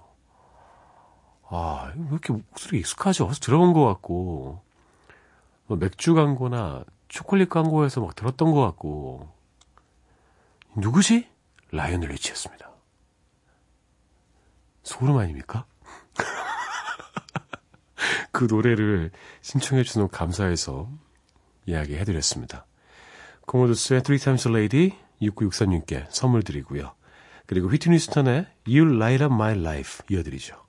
아, 1.50 1.92
왜 1.96 2.08
이렇게 2.12 2.34
목소리가 2.34 2.78
익숙하지? 2.78 3.24
어디서 3.24 3.40
들어본 3.40 3.74
것 3.74 3.86
같고, 3.86 4.62
뭐 5.68 5.78
맥주 5.78 6.14
광고나 6.14 6.84
초콜릿 7.08 7.50
광고에서 7.50 8.02
막 8.02 8.16
들었던 8.16 8.52
것 8.52 8.62
같고, 8.62 9.30
누구지? 10.76 11.30
라이언을 11.72 12.10
리치였습니다. 12.10 12.70
소름 14.84 15.18
아닙니까? 15.18 15.66
그 18.38 18.46
노래를 18.48 19.10
신청해 19.42 19.82
주셔서 19.82 20.06
감사해서 20.06 20.88
이야기해 21.66 22.04
드렸습니다. 22.04 22.68
코모도스의 23.48 24.04
Three 24.04 24.20
Times 24.20 24.48
a 24.48 24.54
Lady 24.54 24.92
6963님께 25.24 26.06
선물 26.12 26.44
드리고요. 26.44 26.94
그리고 27.48 27.68
휘트니 27.68 27.98
스턴의 27.98 28.46
You 28.68 28.94
Light 28.94 29.24
Up 29.24 29.34
My 29.34 29.58
Life 29.58 30.06
이어드리죠. 30.12 30.67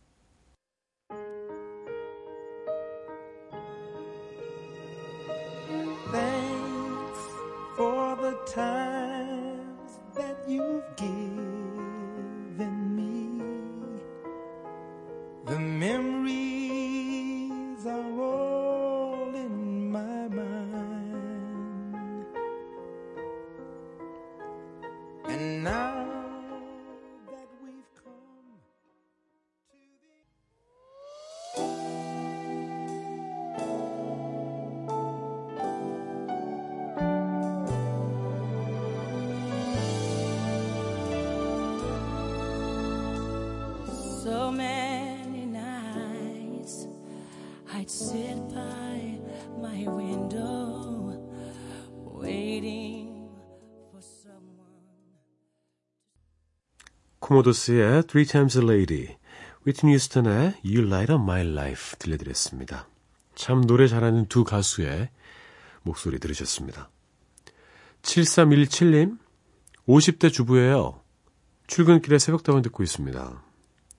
코모도스의 57.28 58.04
Three 58.04 58.24
Times 58.24 58.56
a 58.56 58.64
Lady, 58.64 59.16
위트니 59.64 59.92
휴스턴의 59.92 60.54
You 60.64 60.86
Light 60.86 61.12
Up 61.12 61.22
My 61.22 61.46
Life 61.46 61.98
들려드렸습니다. 61.98 62.88
참 63.34 63.66
노래 63.66 63.86
잘하는 63.86 64.28
두 64.28 64.44
가수의 64.44 65.10
목소리 65.82 66.18
들으셨습니다. 66.18 66.88
7317님, 68.00 69.18
50대 69.86 70.32
주부예요. 70.32 71.02
출근길에 71.66 72.18
새벽다방 72.18 72.62
듣고 72.62 72.82
있습니다. 72.82 73.42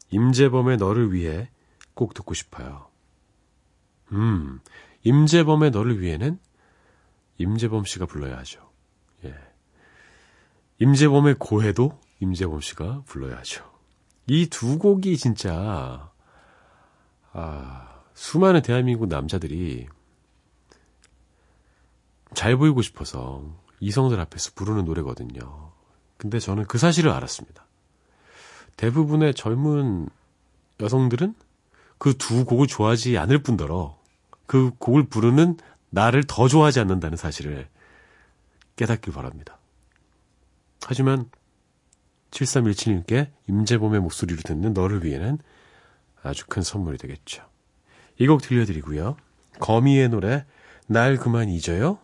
임재범의 0.10 0.78
너를 0.78 1.14
위해 1.14 1.52
꼭 1.94 2.16
듣고 2.16 2.34
싶어요. 2.34 2.88
음, 4.12 4.60
임재범의 5.04 5.70
너를 5.70 6.02
위해는 6.02 6.40
임재범 7.38 7.86
씨가 7.86 8.08
불러야 8.08 8.40
하죠. 8.40 8.72
예. 9.24 9.36
임재범의 10.80 11.36
고해도 11.38 12.00
임재범 12.20 12.62
씨가 12.62 13.04
불러야 13.06 13.38
하죠. 13.40 13.64
이 14.28 14.48
두 14.48 14.78
곡이 14.78 15.18
진짜, 15.18 16.12
아, 17.34 18.02
수많은 18.14 18.62
대한민국 18.62 19.08
남자들이 19.08 19.88
잘 22.34 22.56
보이고 22.58 22.82
싶어서 22.82 23.44
이성들 23.80 24.20
앞에서 24.20 24.52
부르는 24.56 24.86
노래거든요. 24.86 25.72
근데 26.18 26.38
저는 26.40 26.66
그 26.66 26.78
사실을 26.78 27.12
알았습니다. 27.12 27.66
대부분의 28.78 29.34
젊은 29.34 30.10
여성들은 30.80 31.34
그 31.98 32.14
두 32.18 32.46
곡을 32.46 32.68
좋아하지 32.68 33.18
않을 33.18 33.42
뿐더러 33.44 33.98
그 34.46 34.72
곡을 34.80 35.08
부르는 35.08 35.58
나를 35.90 36.24
더 36.28 36.48
좋아하지 36.48 36.80
않는다는 36.80 37.18
사실을 37.18 37.68
깨닫길 38.76 39.12
바랍니다. 39.14 39.58
하지만 40.86 41.30
7317님께 42.32 43.30
임재범의 43.48 44.00
목소리를 44.02 44.42
듣는 44.44 44.74
너를 44.74 45.04
위해는 45.04 45.40
아주 46.22 46.46
큰 46.48 46.62
선물이 46.62 46.98
되겠죠. 46.98 47.44
이 48.20 48.28
곡 48.28 48.42
들려드리고요. 48.42 49.16
거미의 49.60 50.10
노래 50.10 50.46
날 50.88 51.18
그만 51.18 51.50
잊어요 51.50 52.00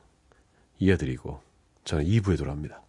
이어드리고 0.80 1.42
저는 1.84 2.06
2부에 2.06 2.38
돌아옵니다. 2.38 2.85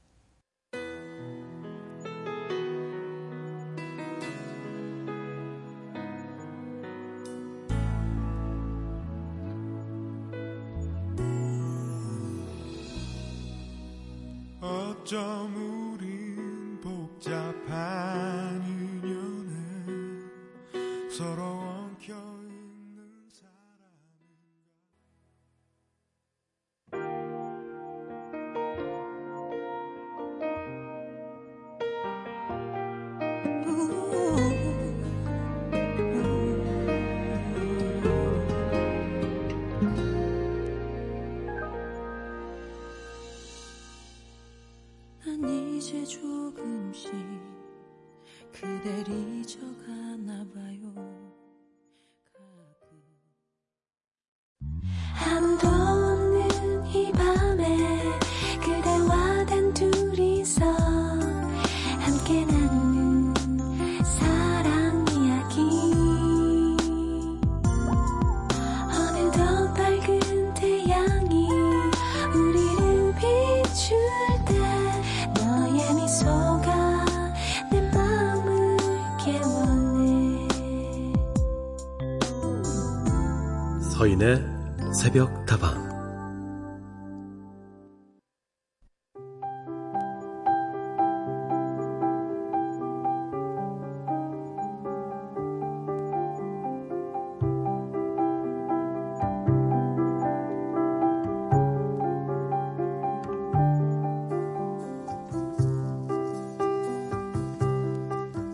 서인의 83.96 84.44
새벽 84.92 85.46
다방. 85.46 85.86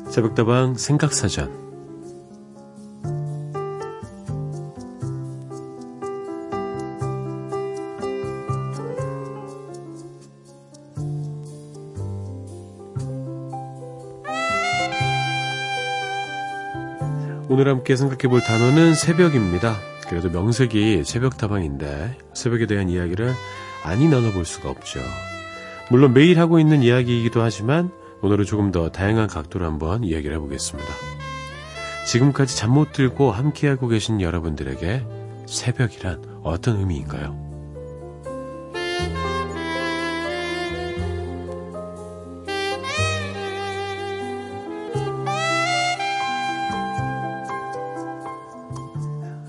새벽다방 0.08 0.76
생각사전 0.76 1.71
함께 17.82 17.96
생각해 17.96 18.28
볼 18.28 18.40
단어는 18.40 18.94
새벽입니다. 18.94 19.76
그래도 20.08 20.30
명색이 20.30 21.02
새벽다방인데 21.04 22.16
새벽에 22.32 22.66
대한 22.66 22.88
이야기를 22.88 23.32
아니 23.82 24.06
나눠볼 24.06 24.44
수가 24.44 24.70
없죠. 24.70 25.00
물론 25.90 26.14
매일 26.14 26.38
하고 26.38 26.60
있는 26.60 26.84
이야기이기도 26.84 27.42
하지만 27.42 27.90
오늘은 28.20 28.44
조금 28.44 28.70
더 28.70 28.90
다양한 28.90 29.26
각도로 29.26 29.66
한번 29.66 30.04
이야기를 30.04 30.36
해보겠습니다. 30.36 30.88
지금까지 32.06 32.56
잠 32.56 32.70
못 32.70 32.92
들고 32.92 33.32
함께하고 33.32 33.88
계신 33.88 34.20
여러분들에게 34.20 35.04
새벽이란 35.46 36.40
어떤 36.44 36.78
의미인가요? 36.78 37.41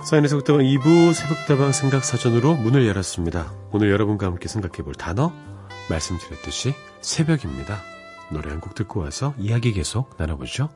사인의 0.05 0.29
새벽다방 0.29 0.61
2부 0.63 1.13
새벽다방 1.13 1.71
생각사전으로 1.71 2.55
문을 2.55 2.85
열었습니다. 2.87 3.51
오늘 3.71 3.89
여러분과 3.91 4.27
함께 4.27 4.47
생각해 4.47 4.83
볼 4.83 4.93
단어 4.93 5.31
말씀드렸듯이 5.89 6.73
새벽입니다. 7.01 7.79
노래 8.31 8.49
한 8.49 8.59
곡 8.59 8.75
듣고 8.75 8.99
와서 9.01 9.33
이야기 9.37 9.71
계속 9.73 10.15
나눠보죠. 10.17 10.69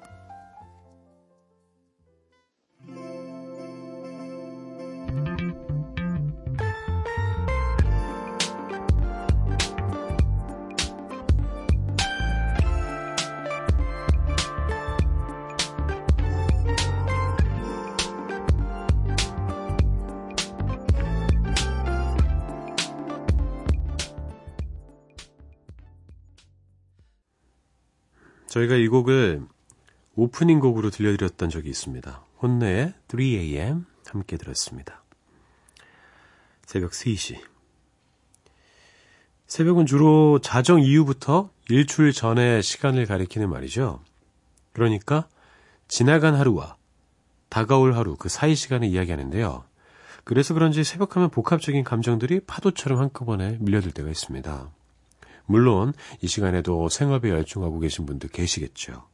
저희가 28.58 28.76
이 28.76 28.88
곡을 28.88 29.46
오프닝 30.16 30.60
곡으로 30.60 30.90
들려드렸던 30.90 31.50
적이 31.50 31.70
있습니다. 31.70 32.24
혼내의 32.42 32.94
3am 33.08 33.86
함께 34.08 34.38
들었습니다. 34.38 35.04
새벽 36.66 36.92
3시. 36.92 37.40
새벽은 39.46 39.86
주로 39.86 40.40
자정 40.40 40.82
이후부터 40.82 41.52
일주일 41.70 42.14
전의 42.14 42.64
시간을 42.64 43.06
가리키는 43.06 43.50
말이죠. 43.50 44.02
그러니까 44.74 45.28
지나간 45.88 46.36
하루와 46.36 46.78
다가올 47.50 47.94
하루 47.94 48.16
그 48.16 48.28
사이 48.28 48.56
시간을 48.56 48.88
이야기하는데요. 48.88 49.64
그래서 50.24 50.54
그런지 50.54 50.84
새벽하면 50.84 51.30
복합적인 51.30 51.84
감정들이 51.84 52.42
파도처럼 52.42 53.00
한꺼번에 53.00 53.58
밀려들 53.62 53.92
때가 53.92 54.10
있습니다. 54.10 54.70
물론 55.48 55.94
이 56.22 56.28
시간에도 56.28 56.90
생업에 56.90 57.30
열중하고 57.30 57.80
계신 57.80 58.06
분들 58.06 58.30
계시겠죠. 58.30 59.08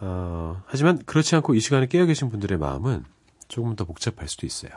어, 0.00 0.62
하지만 0.66 0.98
그렇지 1.04 1.34
않고 1.36 1.54
이 1.54 1.60
시간에 1.60 1.86
깨어 1.86 2.06
계신 2.06 2.28
분들의 2.28 2.58
마음은 2.58 3.04
조금 3.48 3.74
더 3.74 3.84
복잡할 3.84 4.28
수도 4.28 4.46
있어요. 4.46 4.70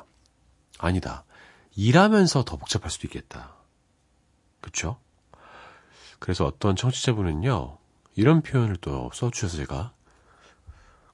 아니다. 0.80 1.24
일하면서 1.76 2.44
더 2.46 2.58
복잡할 2.58 2.90
수도 2.90 3.08
있겠다. 3.08 3.54
그쵸? 4.62 4.98
그래서 6.20 6.46
어떤 6.46 6.76
청취자분은요, 6.76 7.78
이런 8.16 8.42
표현을 8.42 8.78
또 8.78 9.10
써주셔서 9.14 9.58
제가 9.58 9.94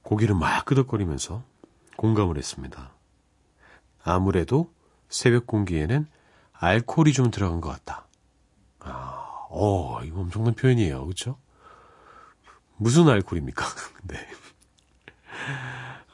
고기를 0.02 0.34
막 0.34 0.64
끄덕거리면서 0.64 1.42
공감을 1.96 2.38
했습니다. 2.38 2.92
아무래도 4.02 4.72
새벽 5.08 5.46
공기에는 5.46 6.06
알코올이 6.52 7.12
좀 7.12 7.30
들어간 7.30 7.60
것 7.60 7.70
같다. 7.70 8.06
아, 8.84 9.46
어, 9.50 10.00
이거 10.04 10.20
엄청난 10.20 10.54
표현이에요. 10.54 11.06
그쵸? 11.06 11.36
무슨 12.76 13.08
알코올입니까? 13.08 13.64
네. 14.04 14.16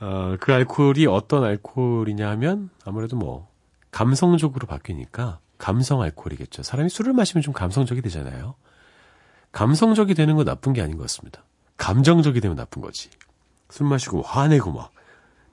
어, 0.00 0.36
그 0.40 0.52
알코올이 0.52 1.06
어떤 1.06 1.44
알코올이냐 1.44 2.28
하면 2.30 2.70
아무래도 2.84 3.16
뭐, 3.16 3.48
감성적으로 3.90 4.66
바뀌니까 4.66 5.40
감성 5.56 6.02
알코올이겠죠. 6.02 6.62
사람이 6.62 6.88
술을 6.88 7.12
마시면 7.12 7.42
좀 7.42 7.52
감성적이 7.52 8.02
되잖아요. 8.02 8.54
감성적이 9.50 10.14
되는 10.14 10.36
건 10.36 10.44
나쁜 10.44 10.72
게 10.72 10.82
아닌 10.82 10.96
것 10.96 11.02
같습니다. 11.04 11.42
감정적이 11.76 12.40
되면 12.40 12.56
나쁜 12.56 12.82
거지. 12.82 13.10
술 13.70 13.86
마시고 13.86 14.22
화내고 14.22 14.72
막 14.72 14.92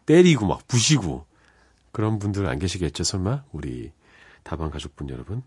때리고 0.05 0.45
막 0.45 0.67
부시고 0.67 1.25
그런 1.91 2.19
분들 2.19 2.45
안 2.45 2.59
계시겠죠, 2.59 3.03
설마? 3.03 3.43
우리 3.51 3.91
다방 4.43 4.69
가족분 4.69 5.09
여러분. 5.09 5.41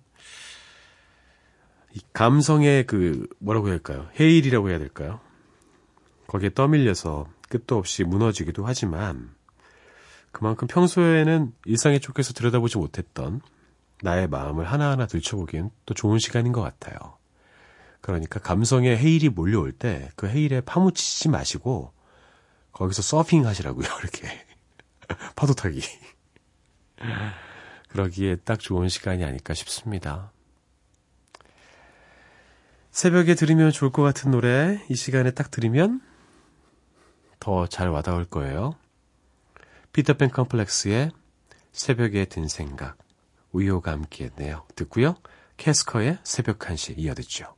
이 1.98 2.00
감성의 2.12 2.86
그 2.86 3.26
뭐라고 3.40 3.66
해야 3.66 3.74
할까요? 3.74 4.08
해일이라고 4.20 4.70
해야 4.70 4.78
될까요? 4.78 5.18
거기에 6.28 6.50
떠밀려서 6.54 7.26
끝도 7.48 7.76
없이 7.76 8.04
무너지기도 8.04 8.64
하지만 8.64 9.34
그만큼 10.30 10.68
평소에는 10.68 11.52
일상에 11.64 11.98
쫓겨서 11.98 12.34
들여다보지 12.34 12.78
못했던 12.78 13.40
나의 14.02 14.28
마음을 14.28 14.64
하나하나 14.64 15.06
들춰보기엔 15.06 15.70
또 15.86 15.94
좋은 15.94 16.20
시간인 16.20 16.52
것 16.52 16.60
같아요. 16.60 16.96
그러니까 18.00 18.38
감성의 18.38 18.96
해일이 18.96 19.28
몰려올 19.28 19.72
때 19.72 20.10
그 20.14 20.28
해일에 20.28 20.60
파묻히지 20.60 21.30
마시고 21.30 21.92
거기서 22.72 23.02
서핑 23.02 23.44
하시라고요. 23.44 23.88
이렇게 24.00 24.28
파도 25.34 25.52
타기. 25.52 25.82
그러기에 27.88 28.36
딱 28.36 28.60
좋은 28.60 28.88
시간이 28.88 29.24
아닐까 29.24 29.52
싶습니다. 29.54 30.30
새벽에 32.98 33.36
들으면 33.36 33.70
좋을 33.70 33.92
것 33.92 34.02
같은 34.02 34.32
노래 34.32 34.84
이 34.90 34.96
시간에 34.96 35.30
딱 35.30 35.52
들으면 35.52 36.00
더 37.38 37.68
잘 37.68 37.90
와닿을 37.90 38.24
거예요. 38.24 38.74
피터팬 39.92 40.30
컴플렉스의 40.30 41.12
새벽에 41.70 42.24
든 42.24 42.48
생각 42.48 42.98
우효가 43.52 43.92
함께했네요. 43.92 44.66
듣고요. 44.74 45.14
캐스커의 45.58 46.18
새벽 46.24 46.58
1시 46.58 46.98
이어듣죠. 46.98 47.54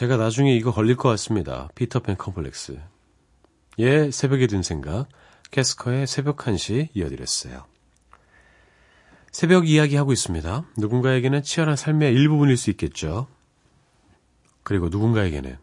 제가 0.00 0.16
나중에 0.16 0.56
이거 0.56 0.72
걸릴 0.72 0.96
것 0.96 1.10
같습니다. 1.10 1.68
피터팬 1.74 2.16
컴플렉스. 2.16 2.80
예, 3.80 4.10
새벽에 4.10 4.46
든 4.46 4.62
생각. 4.62 5.06
캐스커의 5.50 6.06
새벽 6.06 6.38
1시 6.38 6.88
이어드렸어요. 6.94 7.66
새벽 9.30 9.68
이야기 9.68 9.96
하고 9.96 10.14
있습니다. 10.14 10.64
누군가에게는 10.78 11.42
치열한 11.42 11.76
삶의 11.76 12.14
일부분일 12.14 12.56
수 12.56 12.70
있겠죠. 12.70 13.26
그리고 14.62 14.88
누군가에게는 14.88 15.58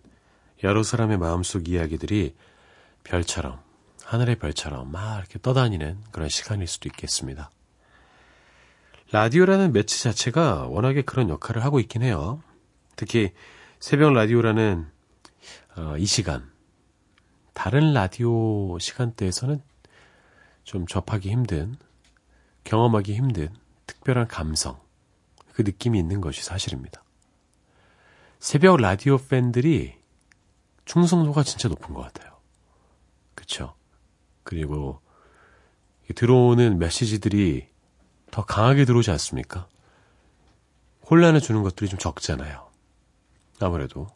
여러 0.64 0.84
사람의 0.84 1.18
마음속 1.18 1.68
이야기들이 1.68 2.36
별처럼, 3.06 3.60
하늘의 4.04 4.38
별처럼 4.38 4.92
막 4.92 5.18
이렇게 5.18 5.40
떠다니는 5.40 5.98
그런 6.12 6.30
시간일 6.30 6.68
수도 6.68 6.88
있겠습니다. 6.90 7.50
라디오라는 9.12 9.74
매체 9.74 9.98
자체가 9.98 10.68
워낙에 10.68 11.02
그런 11.02 11.28
역할을 11.30 11.66
하고 11.66 11.80
있긴 11.80 12.04
해요. 12.04 12.44
특히 12.96 13.32
새벽 13.80 14.14
라디오라는 14.14 14.88
어, 15.78 15.98
이 15.98 16.06
시간, 16.08 16.52
다른 17.54 17.94
라디오 17.94 18.80
시간대에서는 18.80 19.62
좀 20.64 20.88
접하기 20.88 21.30
힘든, 21.30 21.78
경험하기 22.64 23.14
힘든 23.14 23.50
특별한 23.86 24.28
감성, 24.28 24.80
그 25.54 25.62
느낌이 25.62 26.00
있는 26.00 26.22
것이 26.22 26.44
사실입니다. 26.44 27.04
새벽 28.40 28.78
라디오 28.78 29.18
팬들이 29.18 29.96
충성도가 30.86 31.44
진짜 31.44 31.70
높은 31.70 31.94
것 31.94 32.02
같아요. 32.02 32.36
그쵸? 33.36 33.76
그리고 34.44 35.02
들어오는 36.16 36.80
메시지들이 36.80 37.68
더 38.32 38.44
강하게 38.44 38.86
들어오지 38.86 39.12
않습니까? 39.12 39.68
혼란을 41.10 41.42
주는 41.42 41.62
것들이 41.62 41.90
좀 41.90 42.00
적잖아요. 42.00 42.67
아무래도 43.60 44.08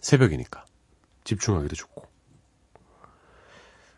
새벽이니까 0.00 0.64
집중하기도 1.24 1.74
좋고. 1.76 2.08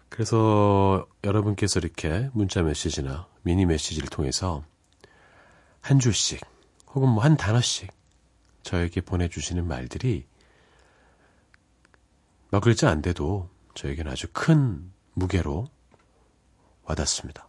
그래서 0.08 1.06
여러분께서 1.24 1.78
이렇게 1.80 2.28
문자 2.34 2.62
메시지나 2.62 3.26
미니 3.42 3.64
메시지를 3.64 4.08
통해서 4.08 4.62
한 5.80 5.98
줄씩 5.98 6.40
혹은 6.88 7.08
뭐 7.08 7.24
한 7.24 7.36
단어씩 7.36 7.90
저에게 8.62 9.00
보내주시는 9.00 9.66
말들이 9.66 10.26
몇 12.50 12.60
글자 12.60 12.90
안 12.90 13.00
돼도 13.00 13.48
저에게는 13.74 14.12
아주 14.12 14.28
큰 14.32 14.92
무게로 15.14 15.66
와닿습니다. 16.84 17.48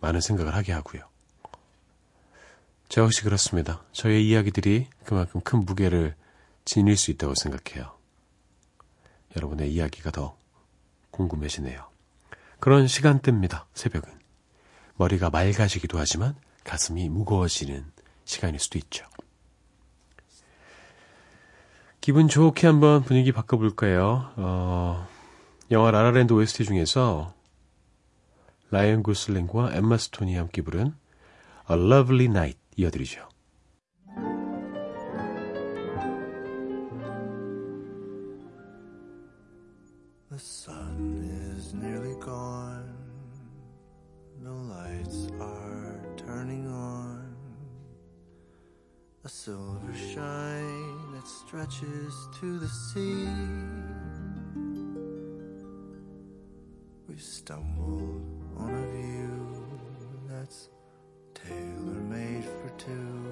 많은 0.00 0.20
생각을 0.20 0.54
하게 0.54 0.72
하고요. 0.72 1.09
저 2.90 3.02
역시 3.02 3.22
그렇습니다. 3.22 3.84
저의 3.92 4.28
이야기들이 4.28 4.88
그만큼 5.04 5.40
큰 5.42 5.60
무게를 5.60 6.16
지닐 6.64 6.96
수 6.96 7.12
있다고 7.12 7.34
생각해요. 7.36 7.96
여러분의 9.36 9.72
이야기가 9.72 10.10
더 10.10 10.36
궁금해지네요. 11.12 11.88
그런 12.58 12.88
시간대입니다. 12.88 13.68
새벽은. 13.74 14.12
머리가 14.96 15.30
맑아지기도 15.30 16.00
하지만 16.00 16.34
가슴이 16.64 17.08
무거워지는 17.08 17.86
시간일 18.24 18.58
수도 18.58 18.76
있죠. 18.80 19.06
기분 22.00 22.26
좋게 22.26 22.66
한번 22.66 23.04
분위기 23.04 23.30
바꿔볼까요? 23.30 24.32
어, 24.34 25.08
영화 25.70 25.92
라라랜드 25.92 26.32
OST 26.32 26.64
중에서 26.64 27.34
라이언 28.72 29.04
고슬링과 29.04 29.76
엠마 29.76 29.96
스톤이 29.96 30.34
함께 30.34 30.62
부른 30.62 30.92
A 31.70 31.76
Lovely 31.76 32.24
Night 32.24 32.59
이어드리죠. 32.75 33.27
The 40.29 40.39
sun 40.39 41.23
is 41.55 41.73
nearly 41.73 42.15
gone. 42.19 42.93
The 44.43 44.51
lights 44.51 45.29
are 45.39 46.01
turning 46.17 46.67
on. 46.67 47.35
A 49.23 49.29
silver 49.29 49.93
shine 49.93 51.13
that 51.13 51.25
stretches 51.25 52.27
to 52.41 52.59
the 52.59 52.67
sea. 52.67 53.29
We 57.07 57.17
stumbled 57.17 58.21
on 58.57 58.73
a 58.73 58.87
view 58.91 59.65
that's 60.27 60.69
tailor 61.42 62.00
made 62.08 62.44
for 62.44 62.70
two. 62.76 63.30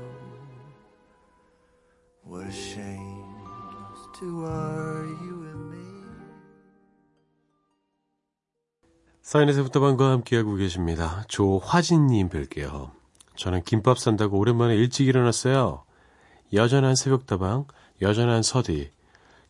What 2.25 2.47
a 2.47 2.53
shame 2.53 3.25
those 3.73 4.19
two 4.19 4.45
are 4.47 5.07
you 5.07 5.45
and 5.45 5.75
me. 5.75 5.89
사인에서부터 9.23 9.81
방과 9.81 10.11
함께하고 10.11 10.55
계십니다. 10.55 11.25
조화진님 11.29 12.29
뵐게요. 12.29 12.91
저는 13.37 13.63
김밥 13.63 13.99
산다고 13.99 14.39
오랜만에 14.39 14.75
일찍 14.75 15.07
일어났어요. 15.07 15.85
여전한 16.53 16.97
새벽다방, 16.97 17.67
여전한 18.01 18.43
서디, 18.43 18.91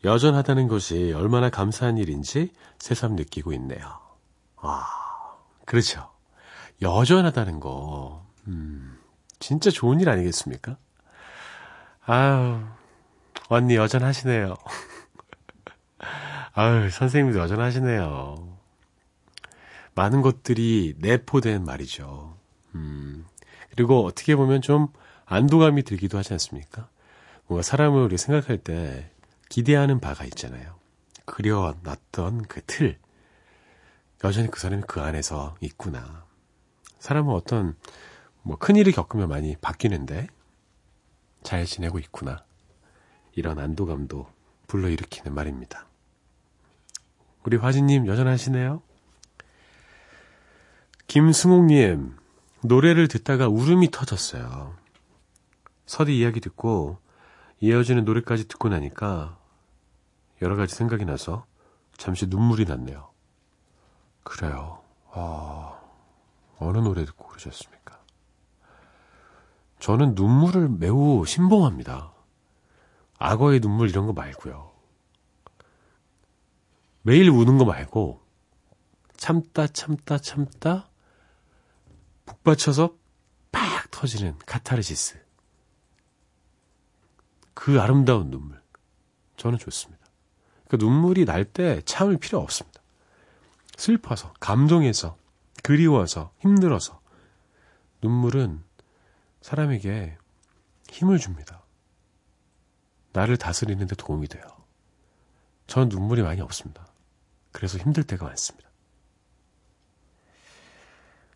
여전하다는 0.04 0.68
것이 0.68 1.12
얼마나 1.12 1.48
감사한 1.48 1.96
일인지 1.96 2.52
새삼 2.78 3.16
느끼고 3.16 3.52
있네요. 3.54 3.80
아, 4.56 4.84
그렇죠. 5.64 6.10
여전하다는 6.82 7.60
거, 7.60 8.26
음, 8.48 8.98
진짜 9.38 9.70
좋은 9.70 10.00
일 10.00 10.08
아니겠습니까? 10.08 10.76
아유, 12.04 12.60
언니 13.48 13.76
여전하시네요. 13.76 14.56
아유, 16.54 16.90
선생님도 16.90 17.38
여전하시네요. 17.38 18.58
많은 19.94 20.22
것들이 20.22 20.94
내포된 20.98 21.64
말이죠. 21.64 22.36
음, 22.74 23.26
그리고 23.70 24.04
어떻게 24.04 24.36
보면 24.36 24.62
좀 24.62 24.88
안도감이 25.26 25.82
들기도 25.82 26.18
하지 26.18 26.32
않습니까? 26.34 26.88
뭔가 27.46 27.62
사람을 27.62 28.02
우리 28.02 28.16
생각할 28.16 28.58
때 28.58 29.10
기대하는 29.48 30.00
바가 30.00 30.24
있잖아요. 30.24 30.74
그려놨던 31.26 32.42
그 32.42 32.62
틀. 32.66 32.98
여전히 34.24 34.50
그 34.50 34.58
사람이 34.58 34.82
그 34.86 35.00
안에서 35.00 35.56
있구나. 35.60 36.24
사람은 36.98 37.34
어떤 37.34 37.76
뭐 38.48 38.56
큰일을 38.56 38.92
겪으면 38.92 39.28
많이 39.28 39.56
바뀌는데 39.56 40.26
잘 41.42 41.66
지내고 41.66 41.98
있구나. 41.98 42.46
이런 43.32 43.58
안도감도 43.58 44.26
불러일으키는 44.68 45.34
말입니다. 45.34 45.86
우리 47.44 47.58
화진님 47.58 48.06
여전하시네요. 48.06 48.80
김승옥님, 51.08 52.16
노래를 52.62 53.08
듣다가 53.08 53.48
울음이 53.48 53.90
터졌어요. 53.90 54.74
서디 55.84 56.18
이야기 56.18 56.40
듣고 56.40 56.96
이어지는 57.60 58.06
노래까지 58.06 58.48
듣고 58.48 58.70
나니까 58.70 59.38
여러 60.40 60.56
가지 60.56 60.74
생각이 60.74 61.04
나서 61.04 61.44
잠시 61.98 62.26
눈물이 62.26 62.64
났네요. 62.64 63.10
그래요. 64.24 64.82
아, 65.12 65.78
어느 66.58 66.78
노래 66.78 67.04
듣고 67.04 67.26
그러셨습니까? 67.26 67.77
저는 69.80 70.14
눈물을 70.14 70.68
매우 70.68 71.24
신봉합니다. 71.24 72.12
악어의 73.18 73.60
눈물 73.60 73.88
이런 73.88 74.06
거 74.06 74.12
말고요. 74.12 74.72
매일 77.02 77.30
우는 77.30 77.58
거 77.58 77.64
말고 77.64 78.20
참다 79.16 79.68
참다 79.68 80.18
참다 80.18 80.88
북받쳐서 82.26 82.94
팍 83.50 83.90
터지는 83.90 84.36
카타르시스. 84.46 85.18
그 87.54 87.80
아름다운 87.80 88.30
눈물. 88.30 88.60
저는 89.36 89.58
좋습니다. 89.58 90.04
그 90.68 90.76
눈물이 90.76 91.24
날 91.24 91.44
때 91.44 91.80
참을 91.82 92.18
필요 92.18 92.40
없습니다. 92.40 92.80
슬퍼서, 93.76 94.34
감동해서, 94.40 95.16
그리워서, 95.62 96.32
힘들어서. 96.40 97.00
눈물은 98.02 98.62
사람에게 99.48 100.14
힘을 100.90 101.18
줍니다. 101.18 101.62
나를 103.14 103.38
다스리는데 103.38 103.96
도움이 103.96 104.28
돼요. 104.28 104.42
저는 105.66 105.88
눈물이 105.88 106.20
많이 106.22 106.42
없습니다. 106.42 106.86
그래서 107.50 107.78
힘들 107.78 108.04
때가 108.04 108.26
많습니다. 108.26 108.68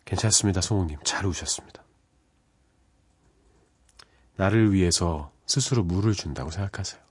괜찮습니다, 0.05 0.61
송우님. 0.61 0.99
잘 1.03 1.25
우셨습니다. 1.25 1.83
나를 4.35 4.73
위해서 4.73 5.31
스스로 5.47 5.81
물을 5.83 6.13
준다고 6.13 6.51
생각하세요. 6.51 7.01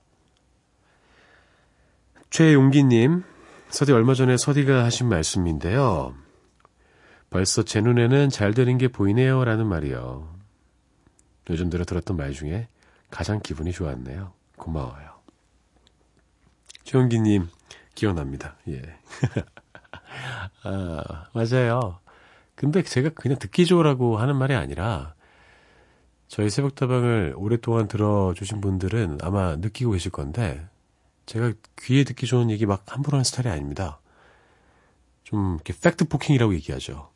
최용기님, 2.29 3.25
서디 3.69 3.91
얼마 3.91 4.13
전에 4.13 4.37
서디가 4.37 4.85
하신 4.85 5.09
말씀인데요. 5.09 6.15
벌써 7.29 7.63
제 7.63 7.81
눈에는 7.81 8.29
잘 8.29 8.53
되는 8.53 8.77
게 8.77 8.87
보이네요. 8.87 9.43
라는 9.43 9.67
말이요. 9.67 10.42
요즘 11.49 11.69
들어 11.69 11.83
들었던 11.83 12.17
말 12.17 12.31
중에 12.31 12.67
가장 13.09 13.39
기분이 13.41 13.71
좋았네요. 13.71 14.33
고마워요. 14.57 15.13
최용기님, 16.83 17.49
기억납니다. 17.95 18.55
예. 18.69 18.81
아, 20.63 21.27
맞아요. 21.33 21.99
근데 22.55 22.83
제가 22.83 23.09
그냥 23.09 23.39
듣기 23.39 23.65
좋으라고 23.65 24.17
하는 24.17 24.35
말이 24.35 24.53
아니라 24.53 25.15
저희 26.27 26.49
새벽다방을 26.49 27.33
오랫동안 27.37 27.87
들어주신 27.87 28.61
분들은 28.61 29.19
아마 29.21 29.55
느끼고 29.55 29.91
계실 29.91 30.11
건데 30.11 30.67
제가 31.25 31.53
귀에 31.79 32.03
듣기 32.03 32.25
좋은 32.25 32.49
얘기 32.49 32.65
막 32.65 32.83
함부로 32.87 33.15
하는 33.15 33.23
스타일이 33.23 33.49
아닙니다. 33.49 33.99
좀 35.23 35.55
이렇게 35.55 35.73
팩트 35.79 36.07
포킹이라고 36.07 36.53
얘기하죠. 36.55 37.09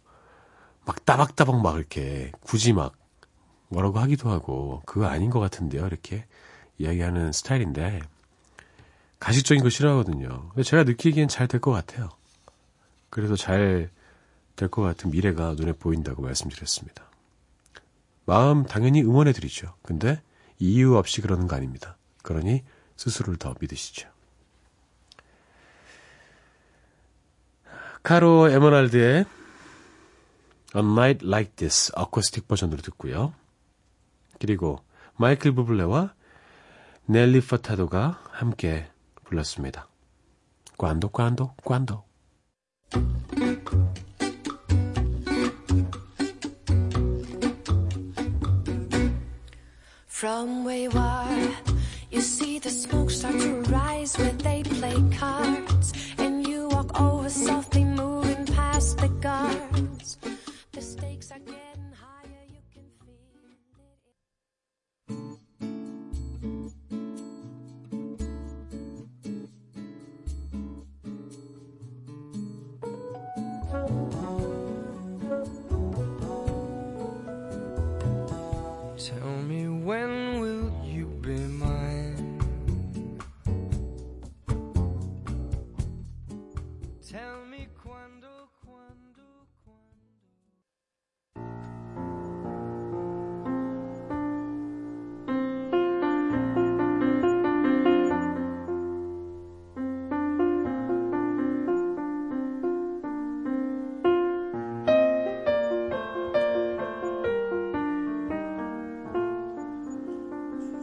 막 0.85 1.03
따박따박 1.05 1.61
막 1.61 1.77
이렇게 1.77 2.31
굳이 2.41 2.73
막 2.73 2.93
뭐라고 3.69 3.99
하기도 3.99 4.29
하고 4.29 4.81
그거 4.85 5.07
아닌 5.07 5.29
것 5.29 5.39
같은데요. 5.39 5.85
이렇게 5.85 6.25
이야기하는 6.77 7.31
스타일인데 7.31 8.01
가식적인 9.19 9.63
거 9.63 9.69
싫어하거든요. 9.69 10.49
근데 10.49 10.63
제가 10.63 10.83
느끼기엔 10.83 11.27
잘 11.27 11.47
될 11.47 11.59
것 11.59 11.71
같아요. 11.71 12.09
그래서 13.09 13.35
잘 13.35 13.89
될 14.55 14.69
것 14.69 14.81
같은 14.81 15.11
미래가 15.11 15.53
눈에 15.53 15.71
보인다고 15.73 16.21
말씀드렸습니다. 16.23 17.03
마음 18.25 18.63
당연히 18.65 19.01
응원해드리죠. 19.03 19.73
근데 19.83 20.21
이유 20.59 20.97
없이 20.97 21.21
그러는 21.21 21.47
거 21.47 21.55
아닙니다. 21.55 21.95
그러니 22.23 22.63
스스로를 22.95 23.37
더 23.37 23.53
믿으시죠. 23.59 24.09
카로 28.03 28.49
에머날드의 28.49 29.25
A 30.75 30.81
Night 30.81 31.25
Like 31.25 31.55
This 31.55 31.91
어쿠스틱 31.95 32.47
버전으로 32.47 32.81
듣고요. 32.81 33.33
그리고 34.39 34.79
마이클 35.15 35.53
부블레와 35.53 36.13
넬리 37.05 37.41
퍼타도가 37.41 38.19
함께 38.31 38.87
불렀습니다. 39.23 39.87
꽌도 40.77 41.09
꽌도 41.09 41.55
꽌도 41.63 42.03
From 50.07 50.65
wayward, 50.65 51.53
you 52.09 52.21
see 52.21 52.57
the 52.59 52.71
smoke 52.71 53.11
start 53.11 53.39
to 53.39 53.61
rise 53.71 54.17
where 54.17 54.33
they 54.41 54.63
play 54.63 54.97
cards, 55.15 55.93
and 56.17 56.45
you 56.47 56.67
walk 56.69 56.99
over 56.99 57.29
softly, 57.29 57.83
moving 57.83 58.45
past 58.47 58.97
the 58.97 59.09
guards. 59.21 59.66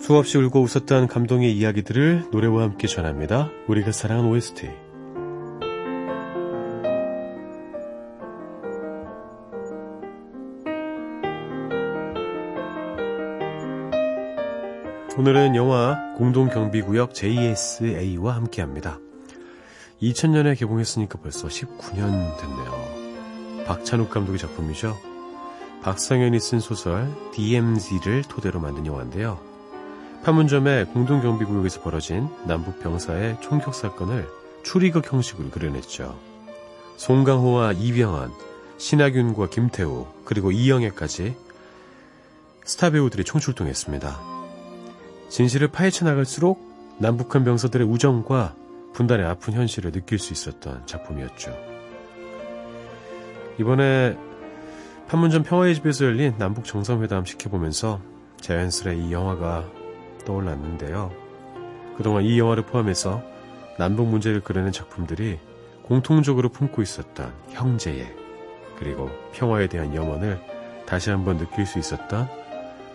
수없이 0.05 0.37
울고 0.37 0.61
웃었던 0.61 1.07
감동의 1.07 1.57
이야기들을 1.57 2.29
노래와 2.31 2.65
함께 2.65 2.87
전합니다. 2.87 3.49
우리가 3.69 3.91
사랑한 3.91 4.27
OST. 4.27 4.69
오늘은 15.17 15.57
영화 15.57 16.13
공동경비구역 16.19 17.15
JSA와 17.15 18.35
함께 18.35 18.61
합니다. 18.61 18.99
2000년에 20.03 20.59
개봉했으니까 20.59 21.19
벌써 21.19 21.49
19년 21.49 22.37
됐네요. 22.37 23.65
박찬욱 23.67 24.11
감독의 24.11 24.39
작품이죠. 24.39 24.99
박상현이 25.81 26.39
쓴 26.41 26.61
소설 26.61 27.11
DMZ를 27.33 28.25
토대로 28.29 28.61
만든 28.61 28.85
영화인데요. 28.85 29.54
판문점의 30.25 30.87
공동경비구역에서 30.87 31.83
벌어진 31.83 32.31
남북 32.47 32.81
병사의 32.81 33.43
총격 33.43 33.75
사건을 33.75 34.27
추리극 34.63 35.13
형식으로 35.13 35.51
그려냈죠. 35.51 36.19
송강호와 36.97 37.73
이병헌, 37.73 38.33
신하균과 38.79 39.51
김태우, 39.51 40.07
그리고 40.25 40.51
이영애까지 40.51 41.37
스타 42.65 42.89
배우들이 42.89 43.25
총출동했습니다. 43.25 44.19
진실을 45.29 45.69
파헤쳐 45.69 46.07
나갈수록 46.07 46.97
남북한 46.97 47.45
병사들의 47.45 47.87
우정과 47.87 48.55
분단의 48.95 49.27
아픈 49.27 49.53
현실을 49.53 49.93
느낄 49.93 50.19
수 50.19 50.33
있었던 50.33 50.87
작품이었죠. 50.87 51.55
이번에 53.61 54.17
판문점 55.07 55.43
평화의 55.43 55.75
집에서 55.75 56.07
열린 56.07 56.35
남북 56.39 56.65
정상회담 56.65 57.25
지켜보면서 57.25 58.01
자연스레 58.41 58.97
이 58.97 59.13
영화가 59.13 59.84
떠올랐는데요. 60.25 61.13
그동안 61.97 62.25
이 62.25 62.39
영화를 62.39 62.65
포함해서 62.65 63.23
남북 63.79 64.09
문제를 64.09 64.41
그리는 64.41 64.71
작품들이 64.73 65.39
공통적으로 65.83 66.49
품고 66.49 66.83
있었던 66.83 67.33
형제애 67.51 68.13
그리고 68.79 69.11
평화에 69.33 69.67
대한 69.69 69.95
염원을 69.95 70.41
다시 70.87 71.11
한번 71.11 71.39
느낄 71.39 71.67
수 71.67 71.79
있었던 71.79 72.29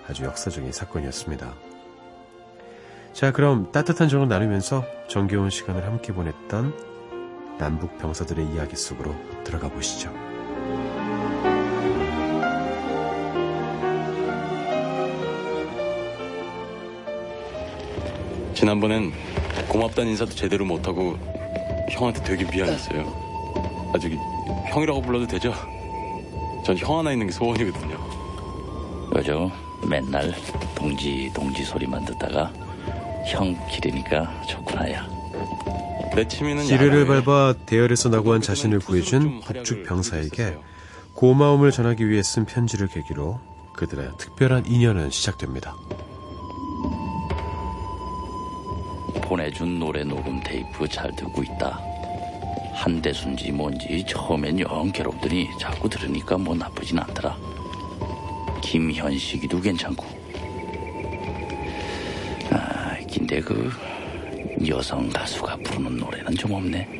아주 0.08 0.24
역사적인 0.24 0.72
사건이었습니다. 0.72 1.54
자, 3.14 3.32
그럼 3.32 3.72
따뜻한 3.72 4.08
정을 4.08 4.28
나누면서 4.28 4.86
정겨운 5.08 5.50
시간을 5.50 5.86
함께 5.86 6.14
보냈던 6.14 7.58
남북 7.58 7.98
병사들의 7.98 8.46
이야기 8.54 8.76
속으로 8.76 9.14
들어가 9.44 9.70
보시죠. 9.70 10.12
지난번엔 18.60 19.14
고맙다는 19.70 20.12
인사도 20.12 20.32
제대로 20.32 20.66
못하고 20.66 21.18
형한테 21.92 22.22
되게 22.26 22.44
미안했어요. 22.44 23.90
아직 23.96 24.12
형이라고 24.74 25.02
불러도 25.02 25.28
되죠? 25.28 25.54
전 26.66 26.76
형 26.76 27.00
하나 27.00 27.14
있는 27.14 27.28
게 27.28 27.32
소원이거든요. 27.32 27.98
그죠? 29.14 29.50
맨날 29.88 30.36
동지 30.76 31.32
동지 31.34 31.64
소리만 31.64 32.04
듣다가 32.04 32.52
형 33.32 33.56
기르니까 33.70 34.42
좋구나야. 34.46 35.08
내 36.14 36.28
취미는 36.28 36.66
지뢰를. 36.66 37.08
밟아 37.08 37.54
대열에서 37.66 38.10
낙오한 38.10 38.42
자신을 38.42 38.80
구해준 38.80 39.40
북측 39.40 39.86
병사에게. 39.86 40.58
고마움을 41.14 41.72
전하기 41.72 42.10
위해 42.10 42.22
쓴 42.24 42.44
편지를 42.46 42.88
계기로 42.88 43.40
그들의 43.74 44.10
특별한 44.18 44.66
인연은 44.66 45.12
시작됩니다. 45.12 45.76
보내준 49.30 49.78
노래 49.78 50.04
녹음 50.04 50.42
테이프 50.44 50.88
잘 50.88 51.16
듣고 51.16 51.44
있다. 51.44 51.80
한대순지 52.74 53.52
뭔지 53.52 54.04
처음엔 54.08 54.60
영 54.60 54.92
괴롭더니 54.92 55.48
자꾸 55.60 55.88
들으니까 55.88 56.36
뭐 56.40 56.56
나쁘진 56.56 56.98
않더라. 56.98 57.38
김현식이도 58.64 59.62
괜찮고. 59.62 60.04
아, 62.50 62.98
근데 63.14 63.40
그 63.40 63.72
여성 64.68 65.08
가수가 65.10 65.58
부르는 65.58 65.98
노래는 65.98 66.36
좀 66.36 66.54
없네. 66.54 66.98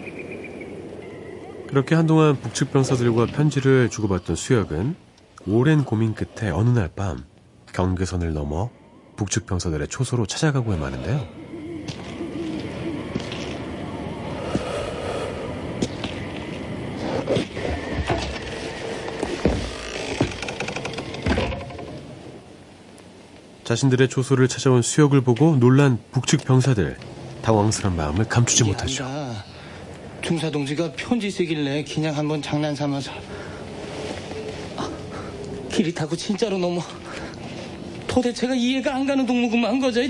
그렇게 1.68 1.96
한동안 1.96 2.40
북측 2.40 2.72
병사들과 2.72 3.26
편지를 3.28 3.90
주고받던 3.90 4.36
수혁은 4.36 4.96
오랜 5.48 5.84
고민 5.84 6.14
끝에 6.14 6.52
어느 6.52 6.70
날 6.70 6.90
밤 6.90 7.26
경계선을 7.74 8.34
넘어 8.34 8.70
북측 9.16 9.48
병사들의 9.48 9.88
초소로 9.88 10.28
찾아가고 10.28 10.78
마는데요. 10.78 11.39
자신들의 23.70 24.10
초소를 24.10 24.48
찾아온 24.48 24.82
수혁을 24.82 25.22
보고 25.22 25.56
놀란 25.56 26.00
북측 26.10 26.44
병사들 26.44 26.98
당황스런 27.44 27.96
마음을 27.96 28.26
감추지 28.26 28.64
못하죠. 28.64 29.06
중사 30.24 30.50
동지가 30.50 30.94
편지 30.94 31.30
쓰길래 31.30 31.84
그냥 31.84 32.18
한번 32.18 32.42
장난 32.42 32.74
삼아서. 32.74 33.12
길이 35.72 35.94
타고 35.94 36.16
진짜로 36.16 36.58
너무 36.58 36.82
도대체가 38.08 38.56
이해가 38.56 38.96
안 38.96 39.06
가는 39.06 39.24
동무구만 39.28 39.80
거저 39.80 40.02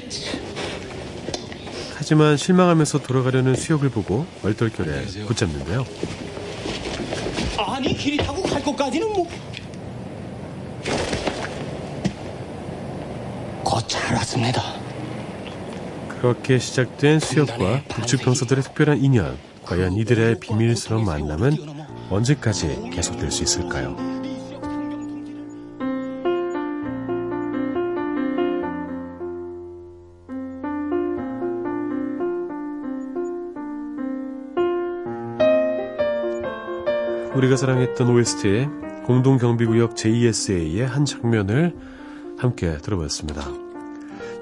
하지만 1.96 2.38
실망하면서 2.38 3.00
돌아가려는 3.00 3.56
수혁을 3.56 3.90
보고 3.90 4.26
얼떨결에 4.42 5.04
붙잡는데요. 5.28 5.86
아니 7.58 7.94
길이 7.94 8.16
타고 8.16 8.42
갈 8.42 8.64
것까지는 8.64 9.12
뭐 9.12 9.30
곧잘 14.30 14.44
왔습니다 14.44 14.62
그렇게 16.20 16.60
시작된 16.60 17.20
수혁과 17.20 17.84
북측평서들의 17.88 18.64
특별한 18.64 18.98
인연. 18.98 19.38
과연 19.64 19.94
이들의 19.94 20.40
비밀스러운 20.42 21.06
만남은 21.06 21.56
언제까지 22.10 22.90
계속될 22.92 23.32
수 23.32 23.44
있을까요? 23.44 23.96
우리가 37.36 37.56
사랑했던 37.56 38.10
OST의 38.10 38.70
공동경비구역 39.06 39.96
JSA의 39.96 40.86
한 40.86 41.06
장면을 41.06 41.74
함께 42.38 42.78
들어봤습니다. 42.80 43.69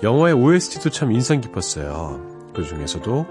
영화의 0.04 0.36
OST도 0.36 0.90
참 0.92 1.12
인상 1.12 1.42
깊었어요. 1.42 2.52
그 2.54 2.64
중에서도 2.64 3.26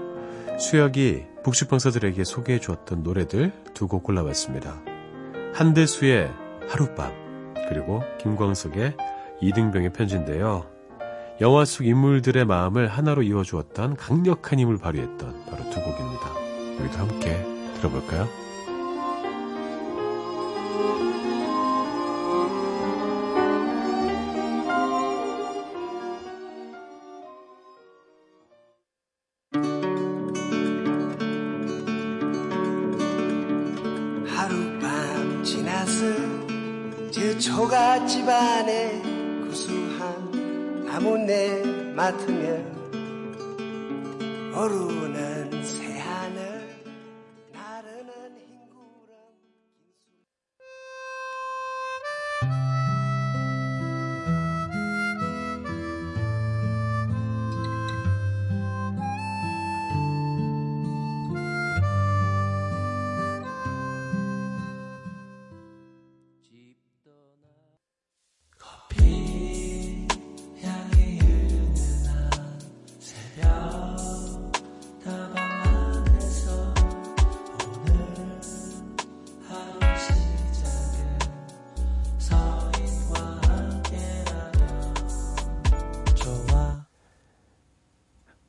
수혁이 0.59 1.25
북측방사들에게 1.43 2.23
소개해 2.23 2.59
주었던 2.59 3.03
노래들 3.03 3.53
두 3.73 3.87
곡 3.87 4.03
골라봤습니다. 4.03 4.81
한대수의 5.53 6.29
하룻밤 6.67 7.53
그리고 7.69 8.01
김광석의 8.19 8.95
이등병의 9.41 9.93
편지인데요. 9.93 10.65
영화 11.39 11.63
속 11.65 11.85
인물들의 11.85 12.43
마음을 12.45 12.87
하나로 12.87 13.21
이어주었던 13.23 13.95
강력한 13.95 14.59
힘을 14.59 14.77
발휘했던 14.77 15.45
바로 15.45 15.63
두 15.69 15.79
곡입니다. 15.81 16.33
우리도 16.79 16.97
함께 16.97 17.45
들어볼까요? 17.75 18.27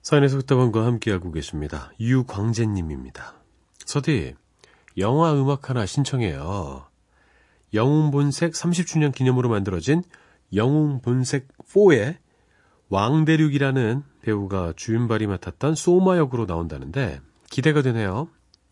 서인의 0.09 0.30
속다방과 0.30 0.86
함께하고 0.86 1.30
계십니다. 1.32 1.92
유광재님입니다. 2.00 3.34
서디, 3.84 4.36
영화 4.96 5.34
음악 5.34 5.68
하나 5.68 5.84
신청해요. 5.84 6.86
영웅본색 7.74 8.54
30주년 8.54 9.14
기념으로 9.14 9.50
만들어진 9.50 10.02
영웅본색 10.54 11.48
4의 11.59 12.16
왕대륙이라는 12.88 14.02
배우가 14.22 14.72
주윤발이 14.76 15.26
맡았던 15.26 15.74
소마 15.74 16.16
역으로 16.16 16.46
나온다는데 16.46 17.20
기대가 17.50 17.82
되네요. 17.82 18.30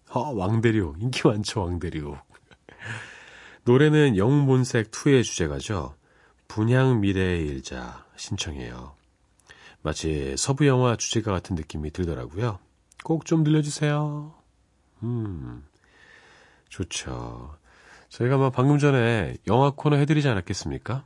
어, 0.08 0.32
왕대륙. 0.32 1.02
인기 1.02 1.20
많죠, 1.28 1.64
왕대륙. 1.64 2.16
노래는 3.64 4.16
영웅본색 4.16 4.90
2의 4.90 5.22
주제가죠. 5.22 5.96
분향 6.48 7.02
미래의 7.02 7.46
일자 7.46 8.06
신청해요. 8.16 8.95
마치 9.86 10.34
서부 10.36 10.66
영화 10.66 10.96
주제가 10.96 11.30
같은 11.30 11.54
느낌이 11.54 11.92
들더라고요. 11.92 12.58
꼭 13.04 13.24
좀 13.24 13.44
들려주세요. 13.44 14.34
음, 15.04 15.64
좋죠. 16.68 17.56
저희가 18.08 18.36
뭐 18.36 18.50
방금 18.50 18.78
전에 18.78 19.36
영화 19.46 19.70
코너 19.70 19.94
해드리지 19.94 20.26
않았겠습니까? 20.26 21.04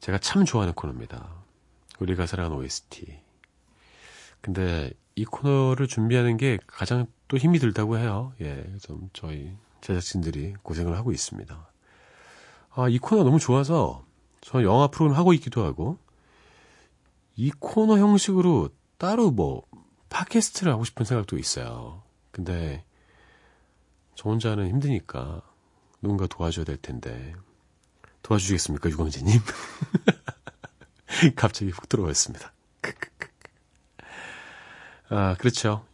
제가 0.00 0.18
참 0.18 0.44
좋아하는 0.44 0.74
코너입니다. 0.74 1.30
우리가 1.98 2.26
사랑하는 2.26 2.58
OST. 2.58 3.20
근데 4.42 4.90
이 5.14 5.24
코너를 5.24 5.86
준비하는 5.86 6.36
게 6.36 6.58
가장 6.66 7.06
또 7.26 7.38
힘이 7.38 7.58
들다고 7.58 7.96
해요. 7.96 8.34
예, 8.42 8.66
좀 8.82 9.08
저희 9.14 9.56
제작진들이 9.80 10.56
고생을 10.62 10.94
하고 10.94 11.10
있습니다. 11.10 11.70
아, 12.74 12.88
이 12.90 12.98
코너 12.98 13.24
너무 13.24 13.38
좋아서 13.38 14.04
저 14.42 14.62
영화 14.62 14.88
프로그램 14.88 15.16
하고 15.16 15.32
있기도 15.32 15.64
하고 15.64 15.98
이 17.36 17.50
코너 17.50 17.98
형식으로 17.98 18.70
따로 18.98 19.30
뭐 19.30 19.62
팟캐스트를 20.08 20.72
하고 20.72 20.84
싶은 20.84 21.04
생각도 21.04 21.38
있어요. 21.38 22.02
근데 22.30 22.84
저 24.14 24.30
혼자는 24.30 24.68
힘드니까 24.68 25.42
누군가 26.00 26.26
도와줘야 26.26 26.64
될 26.64 26.78
텐데 26.78 27.34
도와주시겠습니까, 28.22 28.90
유광재님? 28.90 29.40
갑자기 31.36 31.70
훅 31.70 31.88
들어왔습니다. 31.88 32.52
아, 35.10 35.36
그렇죠. 35.38 35.84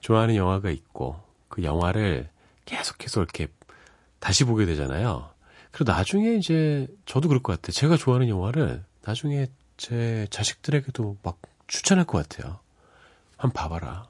좋아하는 0.00 0.34
영화가 0.34 0.70
있고 0.70 1.20
그 1.48 1.62
영화를 1.62 2.30
계속해서 2.64 3.20
이렇게 3.20 3.48
다시 4.18 4.44
보게 4.44 4.66
되잖아요. 4.66 5.30
그리고 5.70 5.92
나중에 5.92 6.34
이제 6.34 6.88
저도 7.04 7.28
그럴 7.28 7.42
것 7.42 7.52
같아요. 7.52 7.72
제가 7.72 7.96
좋아하는 7.96 8.28
영화를 8.28 8.84
나중에 9.02 9.46
제 9.76 10.26
자식들에게도 10.30 11.18
막 11.22 11.40
추천할 11.66 12.04
것 12.06 12.26
같아요. 12.28 12.60
한 13.36 13.50
번 13.50 13.52
봐봐라. 13.52 14.08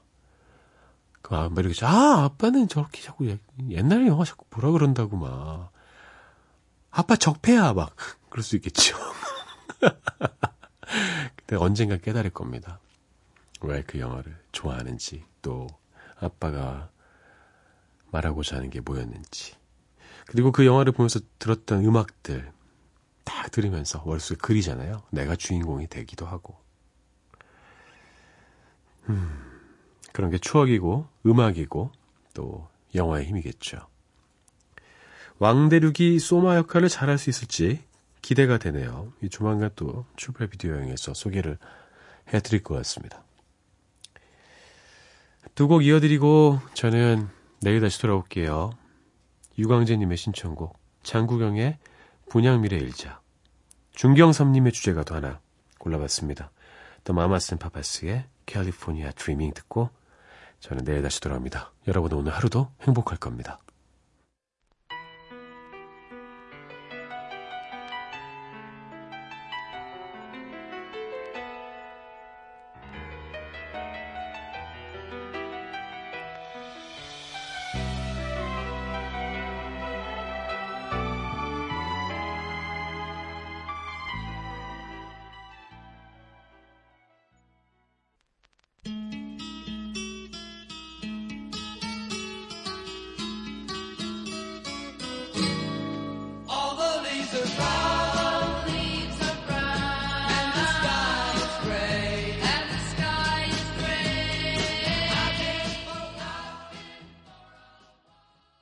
그, 1.21 1.35
아, 1.35 1.49
막 1.49 1.59
이렇게, 1.65 1.85
아, 1.85 2.23
아빠는 2.23 2.67
저렇게 2.69 3.01
자꾸 3.01 3.27
옛- 3.27 3.39
옛날 3.69 4.07
영화 4.07 4.23
자꾸 4.23 4.45
보라 4.49 4.71
그런다고 4.71 5.17
막. 5.17 5.71
아빠 6.91 7.15
적폐야, 7.17 7.73
막. 7.73 7.95
그럴 8.29 8.43
수 8.43 8.55
있겠죠. 8.55 8.95
근데 11.35 11.55
언젠가 11.57 11.97
깨달을 11.97 12.29
겁니다. 12.31 12.79
왜 13.61 13.83
그 13.85 13.99
영화를 13.99 14.37
좋아하는지, 14.51 15.25
또 15.41 15.67
아빠가 16.19 16.89
말하고자 18.11 18.57
하는 18.57 18.69
게 18.69 18.79
뭐였는지. 18.79 19.55
그리고 20.27 20.51
그 20.51 20.65
영화를 20.65 20.91
보면서 20.93 21.19
들었던 21.39 21.83
음악들, 21.85 22.51
다 23.27 23.47
들으면서 23.49 24.01
머릿속에 24.05 24.37
그리잖아요. 24.41 25.03
내가 25.11 25.35
주인공이 25.35 25.87
되기도 25.87 26.25
하고. 26.25 26.55
음, 29.09 29.61
그런 30.13 30.31
게 30.31 30.37
추억이고, 30.37 31.07
음악이고, 31.25 31.91
또 32.33 32.69
영화의 32.95 33.25
힘이겠죠. 33.25 33.85
왕대륙이 35.39 36.19
소마 36.19 36.55
역할을 36.55 36.87
잘할 36.87 37.17
수 37.17 37.29
있을지 37.29 37.83
기대가 38.21 38.57
되네요. 38.57 39.11
이 39.21 39.29
조만간 39.29 39.71
또 39.75 40.05
출발 40.15 40.47
비디오 40.47 40.71
여행에서 40.71 41.13
소개를 41.13 41.57
해드릴 42.33 42.63
것 42.63 42.75
같습니다. 42.75 43.23
두 45.53 45.67
곡 45.67 45.83
이어드리고 45.85 46.59
저는 46.73 47.27
내일 47.61 47.81
다시 47.81 47.99
돌아올게요. 47.99 48.71
유광재님의 49.57 50.17
신청곡 50.17 50.79
장구경의 51.03 51.77
분양미래 52.29 52.77
일자 52.77 53.21
중경삼님의 53.93 54.71
주제가도 54.73 55.15
하나 55.15 55.39
골라봤습니다. 55.79 56.51
더 57.03 57.13
마마슨 57.13 57.57
파파스의 57.57 58.25
캘리포니아 58.45 59.11
드리밍 59.11 59.53
듣고 59.53 59.89
저는 60.59 60.83
내일 60.83 61.01
다시 61.01 61.21
돌아옵니다. 61.21 61.71
여러분 61.87 62.11
오늘 62.13 62.33
하루도 62.33 62.71
행복할 62.81 63.17
겁니다. 63.17 63.59